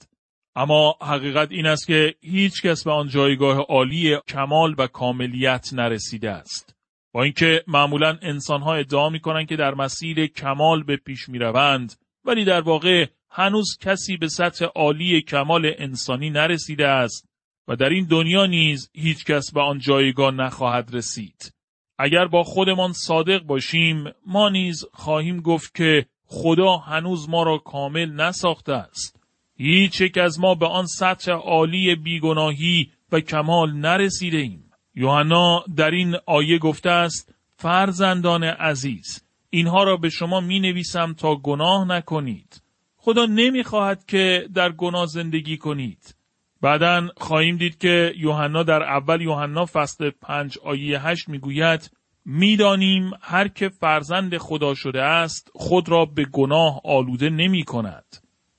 اما 0.56 0.96
حقیقت 1.02 1.48
این 1.50 1.66
است 1.66 1.86
که 1.86 2.14
هیچ 2.20 2.62
کس 2.62 2.84
به 2.84 2.92
آن 2.92 3.08
جایگاه 3.08 3.58
عالی 3.58 4.16
کمال 4.28 4.74
و 4.78 4.86
کاملیت 4.86 5.68
نرسیده 5.72 6.30
است. 6.30 6.74
با 7.12 7.22
اینکه 7.22 7.64
معمولا 7.66 8.18
انسانها 8.22 8.74
ادعا 8.74 9.10
می 9.10 9.20
کنند 9.20 9.48
که 9.48 9.56
در 9.56 9.74
مسیر 9.74 10.26
کمال 10.26 10.82
به 10.82 10.96
پیش 10.96 11.28
می 11.28 11.38
روند 11.38 11.94
ولی 12.24 12.44
در 12.44 12.60
واقع 12.60 13.06
هنوز 13.30 13.78
کسی 13.80 14.16
به 14.16 14.28
سطح 14.28 14.64
عالی 14.64 15.22
کمال 15.22 15.72
انسانی 15.78 16.30
نرسیده 16.30 16.88
است 16.88 17.27
و 17.68 17.76
در 17.76 17.88
این 17.88 18.06
دنیا 18.06 18.46
نیز 18.46 18.90
هیچ 18.94 19.24
کس 19.24 19.52
به 19.52 19.60
آن 19.60 19.78
جایگاه 19.78 20.30
نخواهد 20.30 20.94
رسید. 20.94 21.54
اگر 21.98 22.26
با 22.26 22.42
خودمان 22.42 22.92
صادق 22.92 23.42
باشیم 23.42 24.04
ما 24.26 24.48
نیز 24.48 24.84
خواهیم 24.92 25.40
گفت 25.40 25.74
که 25.74 26.06
خدا 26.26 26.76
هنوز 26.76 27.28
ما 27.28 27.42
را 27.42 27.58
کامل 27.58 28.12
نساخته 28.12 28.72
است. 28.72 29.20
هیچ 29.56 30.00
یک 30.00 30.18
از 30.18 30.40
ما 30.40 30.54
به 30.54 30.66
آن 30.66 30.86
سطح 30.86 31.32
عالی 31.32 31.94
بیگناهی 31.94 32.90
و 33.12 33.20
کمال 33.20 33.72
نرسیده 33.72 34.38
ایم. 34.38 34.70
یوحنا 34.94 35.64
در 35.76 35.90
این 35.90 36.16
آیه 36.26 36.58
گفته 36.58 36.90
است 36.90 37.34
فرزندان 37.56 38.44
عزیز 38.44 39.24
اینها 39.50 39.82
را 39.82 39.96
به 39.96 40.08
شما 40.08 40.40
می 40.40 40.60
نویسم 40.60 41.12
تا 41.12 41.36
گناه 41.36 41.88
نکنید. 41.88 42.62
خدا 42.96 43.26
نمی 43.26 43.62
خواهد 43.62 44.04
که 44.06 44.48
در 44.54 44.72
گناه 44.72 45.06
زندگی 45.06 45.56
کنید. 45.56 46.17
بعدا 46.62 47.08
خواهیم 47.16 47.56
دید 47.56 47.78
که 47.78 48.12
یوحنا 48.16 48.62
در 48.62 48.82
اول 48.82 49.20
یوحنا 49.20 49.66
فصل 49.66 50.10
پنج 50.10 50.58
آیه 50.58 51.00
هشت 51.00 51.28
می‌گوید 51.28 51.90
می‌دانیم 52.24 53.10
هر 53.20 53.48
که 53.48 53.68
فرزند 53.68 54.38
خدا 54.38 54.74
شده 54.74 55.02
است 55.02 55.50
خود 55.54 55.88
را 55.88 56.04
به 56.04 56.24
گناه 56.24 56.80
آلوده 56.84 57.30
نمی 57.30 57.64
کند. 57.64 58.04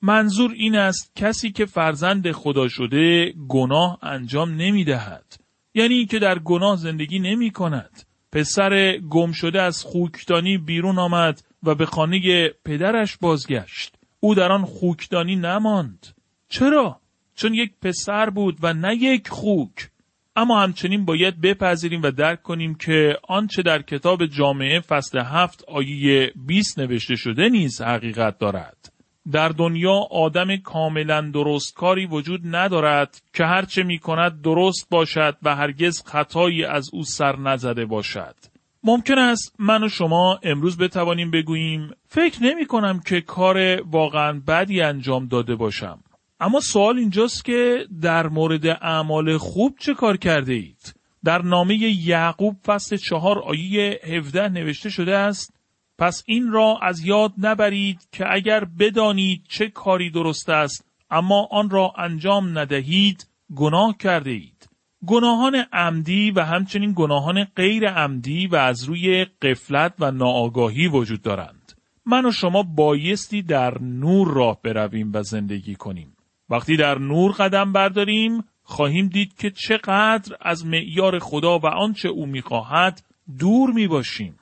منظور 0.01 0.51
این 0.51 0.75
است 0.75 1.11
کسی 1.15 1.51
که 1.51 1.65
فرزند 1.65 2.31
خدا 2.31 2.67
شده 2.67 3.33
گناه 3.47 3.99
انجام 4.01 4.49
نمی 4.49 4.83
دهد. 4.83 5.35
یعنی 5.73 6.05
که 6.05 6.19
در 6.19 6.39
گناه 6.39 6.75
زندگی 6.75 7.19
نمی 7.19 7.51
کند. 7.51 8.03
پسر 8.31 8.97
گم 8.97 9.31
شده 9.31 9.61
از 9.61 9.83
خوکدانی 9.83 10.57
بیرون 10.57 10.99
آمد 10.99 11.41
و 11.63 11.75
به 11.75 11.85
خانه 11.85 12.49
پدرش 12.65 13.17
بازگشت. 13.17 13.95
او 14.19 14.35
در 14.35 14.51
آن 14.51 14.65
خوکدانی 14.65 15.35
نماند. 15.35 16.07
چرا؟ 16.49 16.99
چون 17.39 17.53
یک 17.53 17.71
پسر 17.81 18.29
بود 18.29 18.57
و 18.61 18.73
نه 18.73 18.95
یک 18.95 19.27
خوک. 19.27 19.89
اما 20.35 20.61
همچنین 20.61 21.05
باید 21.05 21.41
بپذیریم 21.41 22.01
و 22.01 22.11
درک 22.11 22.41
کنیم 22.41 22.75
که 22.75 23.17
آنچه 23.27 23.61
در 23.61 23.81
کتاب 23.81 24.25
جامعه 24.25 24.79
فصل 24.79 25.19
هفت 25.19 25.63
آیه 25.67 26.33
20 26.35 26.79
نوشته 26.79 27.15
شده 27.15 27.49
نیز 27.49 27.81
حقیقت 27.81 28.37
دارد. 28.37 28.93
در 29.31 29.49
دنیا 29.49 30.07
آدم 30.11 30.57
کاملا 30.57 31.21
درستکاری 31.21 32.05
وجود 32.05 32.41
ندارد 32.43 33.21
که 33.33 33.45
هرچه 33.45 33.83
می 33.83 33.99
کند 33.99 34.41
درست 34.41 34.87
باشد 34.89 35.37
و 35.43 35.55
هرگز 35.55 36.03
خطایی 36.05 36.65
از 36.65 36.89
او 36.93 37.03
سر 37.03 37.35
نزده 37.35 37.85
باشد. 37.85 38.35
ممکن 38.83 39.17
است 39.17 39.55
من 39.59 39.83
و 39.83 39.89
شما 39.89 40.39
امروز 40.43 40.77
بتوانیم 40.77 41.31
بگوییم 41.31 41.91
فکر 42.07 42.43
نمی 42.43 42.65
کنم 42.65 42.99
که 42.99 43.21
کار 43.21 43.81
واقعا 43.81 44.41
بدی 44.47 44.81
انجام 44.81 45.27
داده 45.27 45.55
باشم. 45.55 45.99
اما 46.39 46.59
سوال 46.59 46.97
اینجاست 46.97 47.45
که 47.45 47.85
در 48.01 48.27
مورد 48.27 48.67
اعمال 48.67 49.37
خوب 49.37 49.75
چه 49.79 49.93
کار 49.93 50.17
کرده 50.17 50.53
اید؟ 50.53 50.93
در 51.23 51.41
نامه 51.41 51.75
یعقوب 51.75 52.55
فصل 52.65 52.97
چهار 52.97 53.39
آیه 53.39 53.99
17 54.03 54.49
نوشته 54.49 54.89
شده 54.89 55.17
است 55.17 55.53
پس 55.97 56.23
این 56.27 56.51
را 56.51 56.79
از 56.81 57.05
یاد 57.05 57.33
نبرید 57.37 58.07
که 58.11 58.25
اگر 58.29 58.65
بدانید 58.79 59.43
چه 59.49 59.67
کاری 59.67 60.09
درست 60.09 60.49
است 60.49 60.85
اما 61.11 61.47
آن 61.51 61.69
را 61.69 61.93
انجام 61.97 62.59
ندهید 62.59 63.27
گناه 63.55 63.97
کرده 63.97 64.31
اید. 64.31 64.69
گناهان 65.07 65.55
عمدی 65.73 66.31
و 66.31 66.41
همچنین 66.41 66.93
گناهان 66.95 67.43
غیر 67.43 67.89
عمدی 67.89 68.47
و 68.47 68.55
از 68.55 68.83
روی 68.83 69.25
قفلت 69.41 69.93
و 69.99 70.11
ناآگاهی 70.11 70.87
وجود 70.87 71.21
دارند. 71.21 71.73
من 72.05 72.25
و 72.25 72.31
شما 72.31 72.63
بایستی 72.63 73.41
در 73.41 73.81
نور 73.81 74.33
راه 74.33 74.61
برویم 74.63 75.11
و 75.13 75.23
زندگی 75.23 75.75
کنیم. 75.75 76.15
وقتی 76.49 76.77
در 76.77 76.97
نور 76.97 77.31
قدم 77.31 77.73
برداریم 77.73 78.43
خواهیم 78.63 79.07
دید 79.07 79.35
که 79.37 79.51
چقدر 79.51 80.35
از 80.41 80.65
معیار 80.65 81.19
خدا 81.19 81.59
و 81.59 81.65
آنچه 81.65 82.09
او 82.09 82.25
می‌خواهد 82.25 83.01
دور 83.39 83.69
می 83.69 83.87
باشیم. 83.87 84.39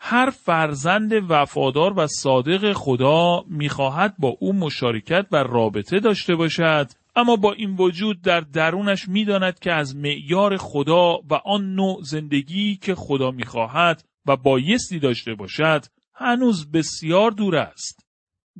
هر 0.00 0.30
فرزند 0.30 1.12
وفادار 1.28 1.98
و 1.98 2.06
صادق 2.06 2.72
خدا 2.72 3.44
می‌خواهد 3.48 4.14
با 4.18 4.36
او 4.40 4.52
مشارکت 4.52 5.26
و 5.32 5.36
رابطه 5.36 6.00
داشته 6.00 6.34
باشد 6.34 6.90
اما 7.16 7.36
با 7.36 7.52
این 7.52 7.76
وجود 7.76 8.22
در 8.22 8.40
درونش 8.40 9.08
می‌داند 9.08 9.58
که 9.58 9.72
از 9.72 9.96
معیار 9.96 10.56
خدا 10.56 11.18
و 11.30 11.34
آن 11.34 11.74
نوع 11.74 12.02
زندگی 12.02 12.76
که 12.76 12.94
خدا 12.94 13.30
می‌خواهد 13.30 14.04
و 14.26 14.36
بایستی 14.36 14.98
داشته 14.98 15.34
باشد 15.34 15.84
هنوز 16.14 16.70
بسیار 16.70 17.30
دور 17.30 17.56
است. 17.56 18.01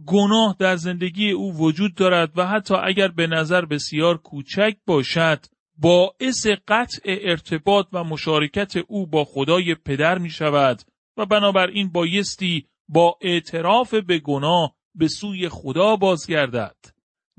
گناه 0.06 0.56
در 0.58 0.76
زندگی 0.76 1.30
او 1.30 1.56
وجود 1.56 1.94
دارد 1.94 2.38
و 2.38 2.46
حتی 2.46 2.74
اگر 2.74 3.08
به 3.08 3.26
نظر 3.26 3.64
بسیار 3.64 4.16
کوچک 4.16 4.76
باشد 4.86 5.46
باعث 5.78 6.46
قطع 6.68 7.00
ارتباط 7.04 7.86
و 7.92 8.04
مشارکت 8.04 8.76
او 8.88 9.06
با 9.06 9.24
خدای 9.24 9.74
پدر 9.74 10.18
می 10.18 10.30
شود 10.30 10.82
و 11.16 11.26
بنابراین 11.26 11.88
بایستی 11.88 12.66
با 12.88 13.18
اعتراف 13.20 13.94
به 13.94 14.18
گناه 14.18 14.74
به 14.94 15.08
سوی 15.08 15.48
خدا 15.48 15.96
بازگردد. 15.96 16.76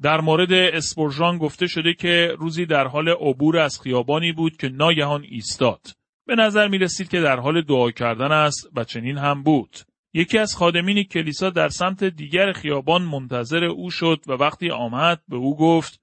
در 0.02 0.22
مورد 0.22 0.54
اسپورژان 0.54 1.38
گفته 1.38 1.68
شده 1.68 1.94
که 1.94 2.36
روزی 2.40 2.66
در 2.66 2.88
حال 2.88 3.10
عبور 3.10 3.58
از 3.58 3.82
خیابانی 3.82 4.32
بود 4.32 4.58
که 4.58 4.70
ناگهان 4.70 5.24
ایستاد. 5.24 5.82
به 6.28 6.36
نظر 6.36 6.68
می 6.68 6.78
رسید 6.78 7.10
که 7.10 7.22
در 7.22 7.40
حال 7.40 7.62
دعا 7.62 7.92
کردن 7.92 8.32
است 8.32 8.70
و 8.76 8.84
چنین 8.84 9.18
هم 9.18 9.44
بود. 9.44 9.78
یکی 10.14 10.38
از 10.38 10.56
خادمین 10.56 11.04
کلیسا 11.04 11.50
در 11.50 11.70
سمت 11.70 12.04
دیگر 12.04 12.52
خیابان 12.52 13.02
منتظر 13.02 13.64
او 13.64 13.92
شد 13.92 14.24
و 14.28 14.32
وقتی 14.32 14.72
آمد 14.72 15.22
به 15.28 15.36
او 15.36 15.58
گفت 15.58 16.02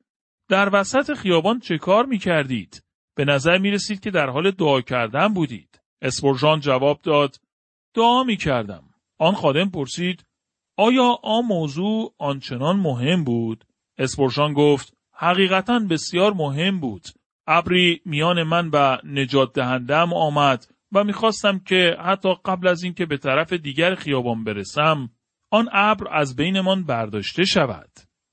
در 0.48 0.70
وسط 0.72 1.14
خیابان 1.14 1.60
چه 1.60 1.78
کار 1.78 2.06
می 2.06 2.18
کردید؟ 2.18 2.84
به 3.16 3.24
نظر 3.24 3.58
می 3.58 3.70
رسید 3.70 4.00
که 4.00 4.10
در 4.10 4.30
حال 4.30 4.50
دعا 4.50 4.80
کردن 4.80 5.28
بودید. 5.28 5.80
اسپورژان 6.02 6.60
جواب 6.60 7.00
داد 7.02 7.36
دعا 7.94 8.24
می 8.24 8.36
کردم. 8.36 8.84
آن 9.18 9.34
خادم 9.34 9.70
پرسید 9.70 10.24
آیا 10.76 11.18
آن 11.22 11.44
موضوع 11.44 12.14
آنچنان 12.18 12.76
مهم 12.76 13.24
بود؟ 13.24 13.64
اسپورژان 13.98 14.52
گفت 14.52 14.96
حقیقتا 15.12 15.78
بسیار 15.78 16.32
مهم 16.32 16.80
بود. 16.80 17.06
ابری 17.46 18.00
میان 18.04 18.42
من 18.42 18.70
و 18.72 18.98
نجات 19.04 19.52
دهندم 19.52 20.12
آمد 20.12 20.66
و 20.92 21.04
می‌خواستم 21.04 21.58
که 21.58 21.96
حتی 22.04 22.28
قبل 22.44 22.68
از 22.68 22.82
اینکه 22.82 23.06
به 23.06 23.16
طرف 23.16 23.52
دیگر 23.52 23.94
خیابان 23.94 24.44
برسم 24.44 25.08
آن 25.50 25.68
ابر 25.72 26.06
از 26.10 26.36
بینمان 26.36 26.84
برداشته 26.84 27.44
شود. 27.44 27.90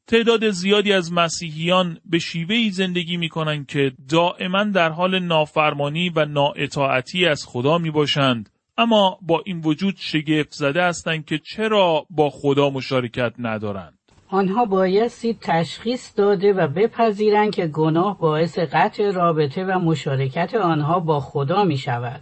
تعداد 0.07 0.49
زیادی 0.49 0.93
از 0.93 1.13
مسیحیان 1.13 1.97
به 2.05 2.19
شیوهی 2.19 2.69
زندگی 2.69 3.17
می 3.17 3.29
کنند 3.29 3.67
که 3.67 3.91
دائما 4.09 4.63
در 4.63 4.89
حال 4.89 5.19
نافرمانی 5.19 6.09
و 6.09 6.25
نااطاعتی 6.25 7.25
از 7.25 7.45
خدا 7.47 7.77
می 7.77 7.91
باشند 7.91 8.49
اما 8.77 9.19
با 9.21 9.41
این 9.45 9.61
وجود 9.61 9.95
شگفت 9.97 10.51
زده 10.51 10.83
هستند 10.83 11.25
که 11.25 11.37
چرا 11.37 12.05
با 12.09 12.29
خدا 12.29 12.69
مشارکت 12.69 13.33
ندارند. 13.39 13.97
آنها 14.29 14.65
بایستی 14.65 15.37
تشخیص 15.41 16.13
داده 16.17 16.53
و 16.53 16.67
بپذیرند 16.67 17.55
که 17.55 17.67
گناه 17.67 18.19
باعث 18.19 18.59
قطع 18.59 19.11
رابطه 19.11 19.65
و 19.65 19.79
مشارکت 19.79 20.53
آنها 20.53 20.99
با 20.99 21.19
خدا 21.19 21.63
می 21.63 21.77
شود. 21.77 22.21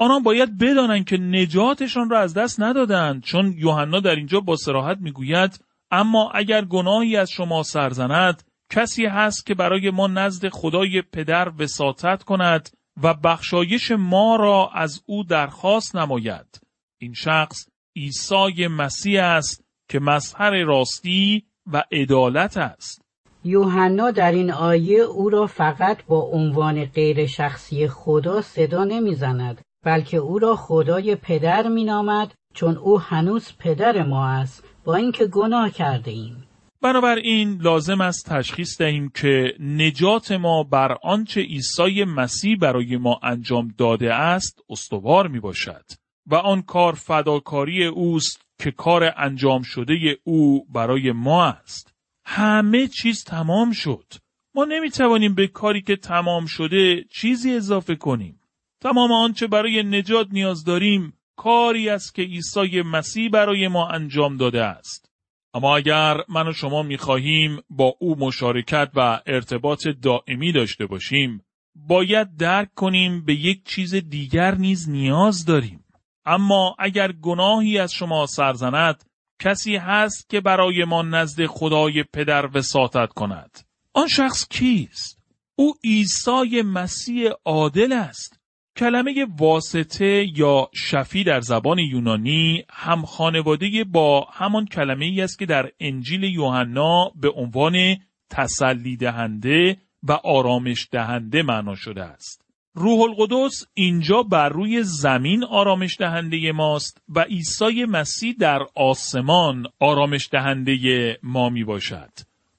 آنها 0.00 0.20
باید 0.20 0.58
بدانند 0.58 1.04
که 1.04 1.16
نجاتشان 1.16 2.10
را 2.10 2.20
از 2.20 2.34
دست 2.34 2.60
ندادند 2.60 3.22
چون 3.22 3.54
یوحنا 3.56 4.00
در 4.00 4.14
اینجا 4.14 4.40
با 4.40 4.56
سراحت 4.56 4.98
می‌گوید 5.00 5.64
اما 5.90 6.30
اگر 6.34 6.64
گناهی 6.64 7.16
از 7.16 7.30
شما 7.30 7.62
سرزند 7.62 8.42
کسی 8.70 9.06
هست 9.06 9.46
که 9.46 9.54
برای 9.54 9.90
ما 9.90 10.06
نزد 10.06 10.48
خدای 10.48 11.02
پدر 11.12 11.52
وساطت 11.58 12.22
کند 12.22 12.70
و 13.02 13.14
بخشایش 13.14 13.90
ما 13.90 14.36
را 14.36 14.70
از 14.74 15.02
او 15.06 15.24
درخواست 15.24 15.96
نماید. 15.96 16.60
این 16.98 17.12
شخص 17.14 17.68
عیسی 17.96 18.66
مسیح 18.66 19.24
است 19.24 19.64
که 19.88 20.00
مظهر 20.00 20.50
راستی 20.50 21.44
و 21.72 21.82
عدالت 21.92 22.56
است. 22.56 23.02
یوحنا 23.44 24.10
در 24.10 24.32
این 24.32 24.52
آیه 24.52 25.00
او 25.00 25.30
را 25.30 25.46
فقط 25.46 26.04
با 26.04 26.20
عنوان 26.20 26.84
غیر 26.84 27.26
شخصی 27.26 27.88
خدا 27.88 28.40
صدا 28.40 28.84
نمی‌زند. 28.84 29.64
بلکه 29.84 30.16
او 30.16 30.38
را 30.38 30.56
خدای 30.56 31.16
پدر 31.16 31.68
مینامد 31.68 32.34
چون 32.54 32.76
او 32.76 33.00
هنوز 33.00 33.52
پدر 33.58 34.02
ما 34.02 34.28
است 34.28 34.64
با 34.84 34.94
اینکه 34.94 35.26
گناه 35.26 35.70
کرده 35.70 36.10
ایم. 36.10 36.46
بنابراین 36.82 37.58
لازم 37.62 38.00
است 38.00 38.28
تشخیص 38.28 38.78
دهیم 38.78 39.08
که 39.08 39.54
نجات 39.60 40.32
ما 40.32 40.62
بر 40.62 40.96
آنچه 41.02 41.40
عیسی 41.40 42.04
مسیح 42.04 42.56
برای 42.56 42.96
ما 42.96 43.20
انجام 43.22 43.74
داده 43.78 44.14
است 44.14 44.60
استوار 44.68 45.28
می 45.28 45.40
باشد 45.40 45.84
و 46.26 46.34
آن 46.34 46.62
کار 46.62 46.92
فداکاری 46.92 47.84
اوست 47.84 48.42
که 48.58 48.70
کار 48.70 49.14
انجام 49.16 49.62
شده 49.62 49.94
او 50.24 50.64
برای 50.74 51.12
ما 51.12 51.44
است. 51.44 51.92
همه 52.24 52.86
چیز 52.86 53.24
تمام 53.24 53.72
شد. 53.72 54.12
ما 54.54 54.64
نمی 54.64 54.90
توانیم 54.90 55.34
به 55.34 55.46
کاری 55.46 55.82
که 55.82 55.96
تمام 55.96 56.46
شده 56.46 57.04
چیزی 57.10 57.56
اضافه 57.56 57.94
کنیم. 57.94 58.39
تمام 58.80 59.12
آنچه 59.12 59.46
برای 59.46 59.82
نجات 59.82 60.26
نیاز 60.30 60.64
داریم 60.64 61.12
کاری 61.36 61.88
است 61.88 62.14
که 62.14 62.22
عیسی 62.22 62.82
مسیح 62.82 63.30
برای 63.30 63.68
ما 63.68 63.88
انجام 63.88 64.36
داده 64.36 64.64
است. 64.64 65.10
اما 65.54 65.76
اگر 65.76 66.16
من 66.28 66.48
و 66.48 66.52
شما 66.52 66.82
می‌خواهیم 66.82 67.60
با 67.70 67.94
او 68.00 68.18
مشارکت 68.18 68.90
و 68.94 69.20
ارتباط 69.26 69.88
دائمی 69.88 70.52
داشته 70.52 70.86
باشیم، 70.86 71.44
باید 71.74 72.36
درک 72.36 72.74
کنیم 72.74 73.24
به 73.24 73.34
یک 73.34 73.64
چیز 73.64 73.94
دیگر 73.94 74.54
نیز 74.54 74.90
نیاز 74.90 75.44
داریم. 75.44 75.84
اما 76.24 76.76
اگر 76.78 77.12
گناهی 77.12 77.78
از 77.78 77.92
شما 77.92 78.26
سرزند، 78.26 79.04
کسی 79.40 79.76
هست 79.76 80.30
که 80.30 80.40
برای 80.40 80.84
ما 80.84 81.02
نزد 81.02 81.46
خدای 81.46 82.04
پدر 82.12 82.48
وساطت 82.54 83.08
کند. 83.08 83.58
آن 83.92 84.08
شخص 84.08 84.48
کیست؟ 84.48 85.20
او 85.56 85.74
عیسی 85.84 86.62
مسیح 86.62 87.30
عادل 87.44 87.92
است. 87.92 88.39
کلمه 88.76 89.26
واسطه 89.38 90.26
یا 90.36 90.68
شفی 90.74 91.24
در 91.24 91.40
زبان 91.40 91.78
یونانی 91.78 92.64
هم 92.70 93.02
خانواده 93.02 93.84
با 93.84 94.28
همان 94.32 94.66
کلمه 94.66 95.04
ای 95.04 95.20
است 95.20 95.38
که 95.38 95.46
در 95.46 95.70
انجیل 95.80 96.24
یوحنا 96.24 97.12
به 97.14 97.30
عنوان 97.30 97.96
تسلی 98.30 98.96
دهنده 98.96 99.76
و 100.02 100.12
آرامش 100.12 100.88
دهنده 100.92 101.42
معنا 101.42 101.74
شده 101.74 102.02
است. 102.04 102.44
روح 102.74 103.00
القدس 103.00 103.64
اینجا 103.74 104.22
بر 104.22 104.48
روی 104.48 104.82
زمین 104.82 105.44
آرامش 105.44 105.96
دهنده 105.98 106.52
ماست 106.52 107.02
و 107.08 107.20
عیسی 107.20 107.84
مسیح 107.84 108.34
در 108.38 108.60
آسمان 108.74 109.66
آرامش 109.80 110.28
دهنده 110.32 111.18
ما 111.22 111.48
می 111.48 111.64
باشد. 111.64 112.10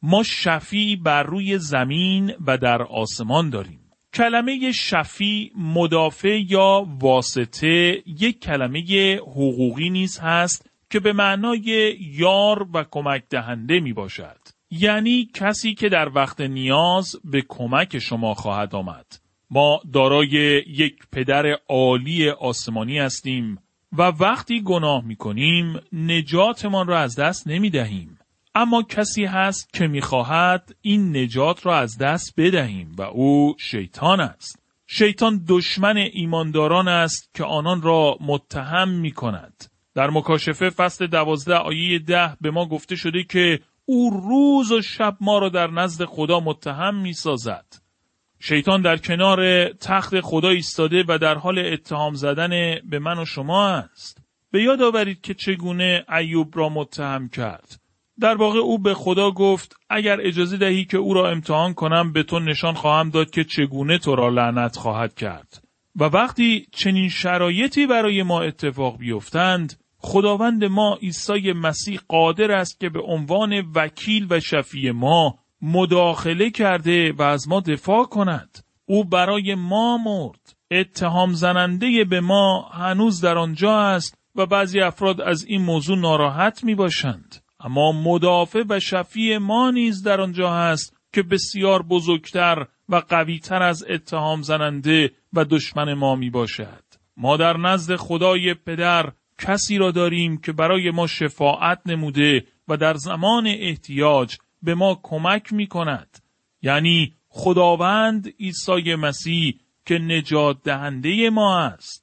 ما 0.02 0.24
شفی 0.24 0.95
بر 0.95 1.24
روی 1.24 1.58
زمین 1.58 2.34
و 2.47 2.58
در 2.58 2.82
آسمان 2.82 3.50
داریم. 3.50 3.81
کلمه 4.13 4.71
شفی 4.71 5.52
مدافع 5.56 6.39
یا 6.50 6.88
واسطه 7.00 8.04
یک 8.06 8.39
کلمه 8.39 9.15
حقوقی 9.15 9.89
نیز 9.89 10.19
هست 10.19 10.69
که 10.89 11.00
به 11.00 11.13
معنای 11.13 11.95
یار 12.00 12.67
و 12.74 12.86
کمک 12.91 13.24
دهنده 13.30 13.80
می 13.80 13.93
باشد. 13.93 14.38
یعنی 14.71 15.30
کسی 15.34 15.74
که 15.74 15.89
در 15.89 16.10
وقت 16.15 16.41
نیاز 16.41 17.15
به 17.24 17.43
کمک 17.50 18.00
شما 18.00 18.34
خواهد 18.34 18.76
آمد. 18.76 19.06
ما 19.50 19.80
دارای 19.93 20.63
یک 20.67 20.95
پدر 21.12 21.58
عالی 21.69 22.30
آسمانی 22.30 23.00
هستیم 23.00 23.58
و 23.97 24.02
وقتی 24.02 24.62
گناه 24.62 25.06
می 25.06 25.15
کنیم 25.15 25.80
نجاتمان 25.93 26.88
را 26.88 27.00
از 27.00 27.15
دست 27.19 27.47
نمی 27.47 27.69
دهیم. 27.69 28.17
اما 28.55 28.83
کسی 28.83 29.25
هست 29.25 29.73
که 29.73 29.87
می‌خواهد 29.87 30.75
این 30.81 31.17
نجات 31.17 31.65
را 31.65 31.77
از 31.77 31.97
دست 31.97 32.33
بدهیم 32.37 32.95
و 32.97 33.01
او 33.01 33.55
شیطان 33.59 34.19
است. 34.19 34.59
شیطان 34.87 35.45
دشمن 35.47 35.97
ایمانداران 35.97 36.87
است 36.87 37.29
که 37.33 37.43
آنان 37.43 37.81
را 37.81 38.17
متهم 38.21 38.89
می 38.89 39.11
کند. 39.11 39.65
در 39.95 40.09
مکاشفه 40.09 40.69
فصل 40.69 41.07
دوازده 41.07 41.55
آیه 41.55 41.99
ده 41.99 42.37
به 42.41 42.51
ما 42.51 42.65
گفته 42.65 42.95
شده 42.95 43.23
که 43.23 43.59
او 43.85 44.09
روز 44.09 44.71
و 44.71 44.81
شب 44.81 45.17
ما 45.21 45.37
را 45.39 45.49
در 45.49 45.71
نزد 45.71 46.05
خدا 46.05 46.39
متهم 46.39 46.95
می 46.95 47.13
سازد. 47.13 47.65
شیطان 48.39 48.81
در 48.81 48.97
کنار 48.97 49.69
تخت 49.73 50.21
خدا 50.21 50.49
ایستاده 50.49 51.03
و 51.07 51.17
در 51.17 51.35
حال 51.35 51.59
اتهام 51.59 52.13
زدن 52.13 52.79
به 52.89 52.99
من 52.99 53.19
و 53.19 53.25
شما 53.25 53.69
است. 53.69 54.21
به 54.51 54.63
یاد 54.63 54.81
آورید 54.81 55.21
که 55.21 55.33
چگونه 55.33 56.05
ایوب 56.17 56.57
را 56.57 56.69
متهم 56.69 57.29
کرد. 57.29 57.81
در 58.21 58.36
واقع 58.36 58.60
او 58.60 58.79
به 58.79 58.93
خدا 58.93 59.31
گفت 59.31 59.75
اگر 59.89 60.17
اجازه 60.21 60.57
دهی 60.57 60.86
که 60.86 60.97
او 60.97 61.13
را 61.13 61.29
امتحان 61.29 61.73
کنم 61.73 62.13
به 62.13 62.23
تو 62.23 62.39
نشان 62.39 62.73
خواهم 62.73 63.10
داد 63.10 63.29
که 63.29 63.43
چگونه 63.43 63.97
تو 63.97 64.15
را 64.15 64.29
لعنت 64.29 64.77
خواهد 64.77 65.13
کرد. 65.13 65.63
و 65.95 66.03
وقتی 66.03 66.67
چنین 66.71 67.10
شرایطی 67.10 67.88
برای 67.88 68.23
ما 68.23 68.41
اتفاق 68.41 68.97
بیفتند 68.97 69.79
خداوند 69.97 70.63
ما 70.63 70.97
عیسی 71.01 71.53
مسیح 71.53 71.99
قادر 72.07 72.51
است 72.51 72.79
که 72.79 72.89
به 72.89 73.01
عنوان 73.01 73.63
وکیل 73.75 74.27
و 74.29 74.39
شفیع 74.39 74.91
ما 74.91 75.36
مداخله 75.62 76.49
کرده 76.49 77.12
و 77.12 77.21
از 77.21 77.47
ما 77.47 77.60
دفاع 77.60 78.03
کند. 78.03 78.57
او 78.86 79.03
برای 79.03 79.55
ما 79.55 79.97
مرد. 79.97 80.55
اتهام 80.71 81.34
زننده 81.34 82.05
به 82.10 82.21
ما 82.21 82.69
هنوز 82.73 83.21
در 83.21 83.38
آنجا 83.38 83.79
است 83.79 84.17
و 84.36 84.45
بعضی 84.45 84.81
افراد 84.81 85.21
از 85.21 85.45
این 85.45 85.62
موضوع 85.62 85.97
ناراحت 85.97 86.63
می 86.63 86.75
باشند 86.75 87.40
اما 87.63 87.91
مدافع 87.91 88.63
و 88.69 88.80
شفیع 88.80 89.38
ما 89.38 89.71
نیز 89.71 90.04
در 90.04 90.21
آنجا 90.21 90.54
هست 90.54 90.97
که 91.13 91.24
بسیار 91.24 91.84
بزرگتر 91.84 92.67
و 92.89 92.95
قویتر 92.95 93.63
از 93.63 93.84
اتهام 93.89 94.41
زننده 94.41 95.12
و 95.34 95.45
دشمن 95.45 95.93
ما 95.93 96.15
می 96.15 96.30
باشد. 96.30 96.84
ما 97.17 97.38
در 97.38 97.58
نزد 97.58 97.95
خدای 97.95 98.54
پدر 98.54 99.12
کسی 99.38 99.78
را 99.78 99.91
داریم 99.91 100.38
که 100.38 100.52
برای 100.52 100.91
ما 100.91 101.08
شفاعت 101.08 101.82
نموده 101.86 102.45
و 102.67 102.78
در 102.78 102.93
زمان 102.93 103.47
احتیاج 103.47 104.38
به 104.63 104.76
ما 104.76 105.00
کمک 105.04 105.54
می 105.54 105.67
کند. 105.67 106.17
یعنی 106.62 107.13
خداوند 107.30 108.34
عیسی 108.39 108.95
مسیح 108.95 109.60
که 109.86 110.00
نجات 110.00 110.63
دهنده 110.63 111.30
ما 111.30 111.60
است. 111.60 112.00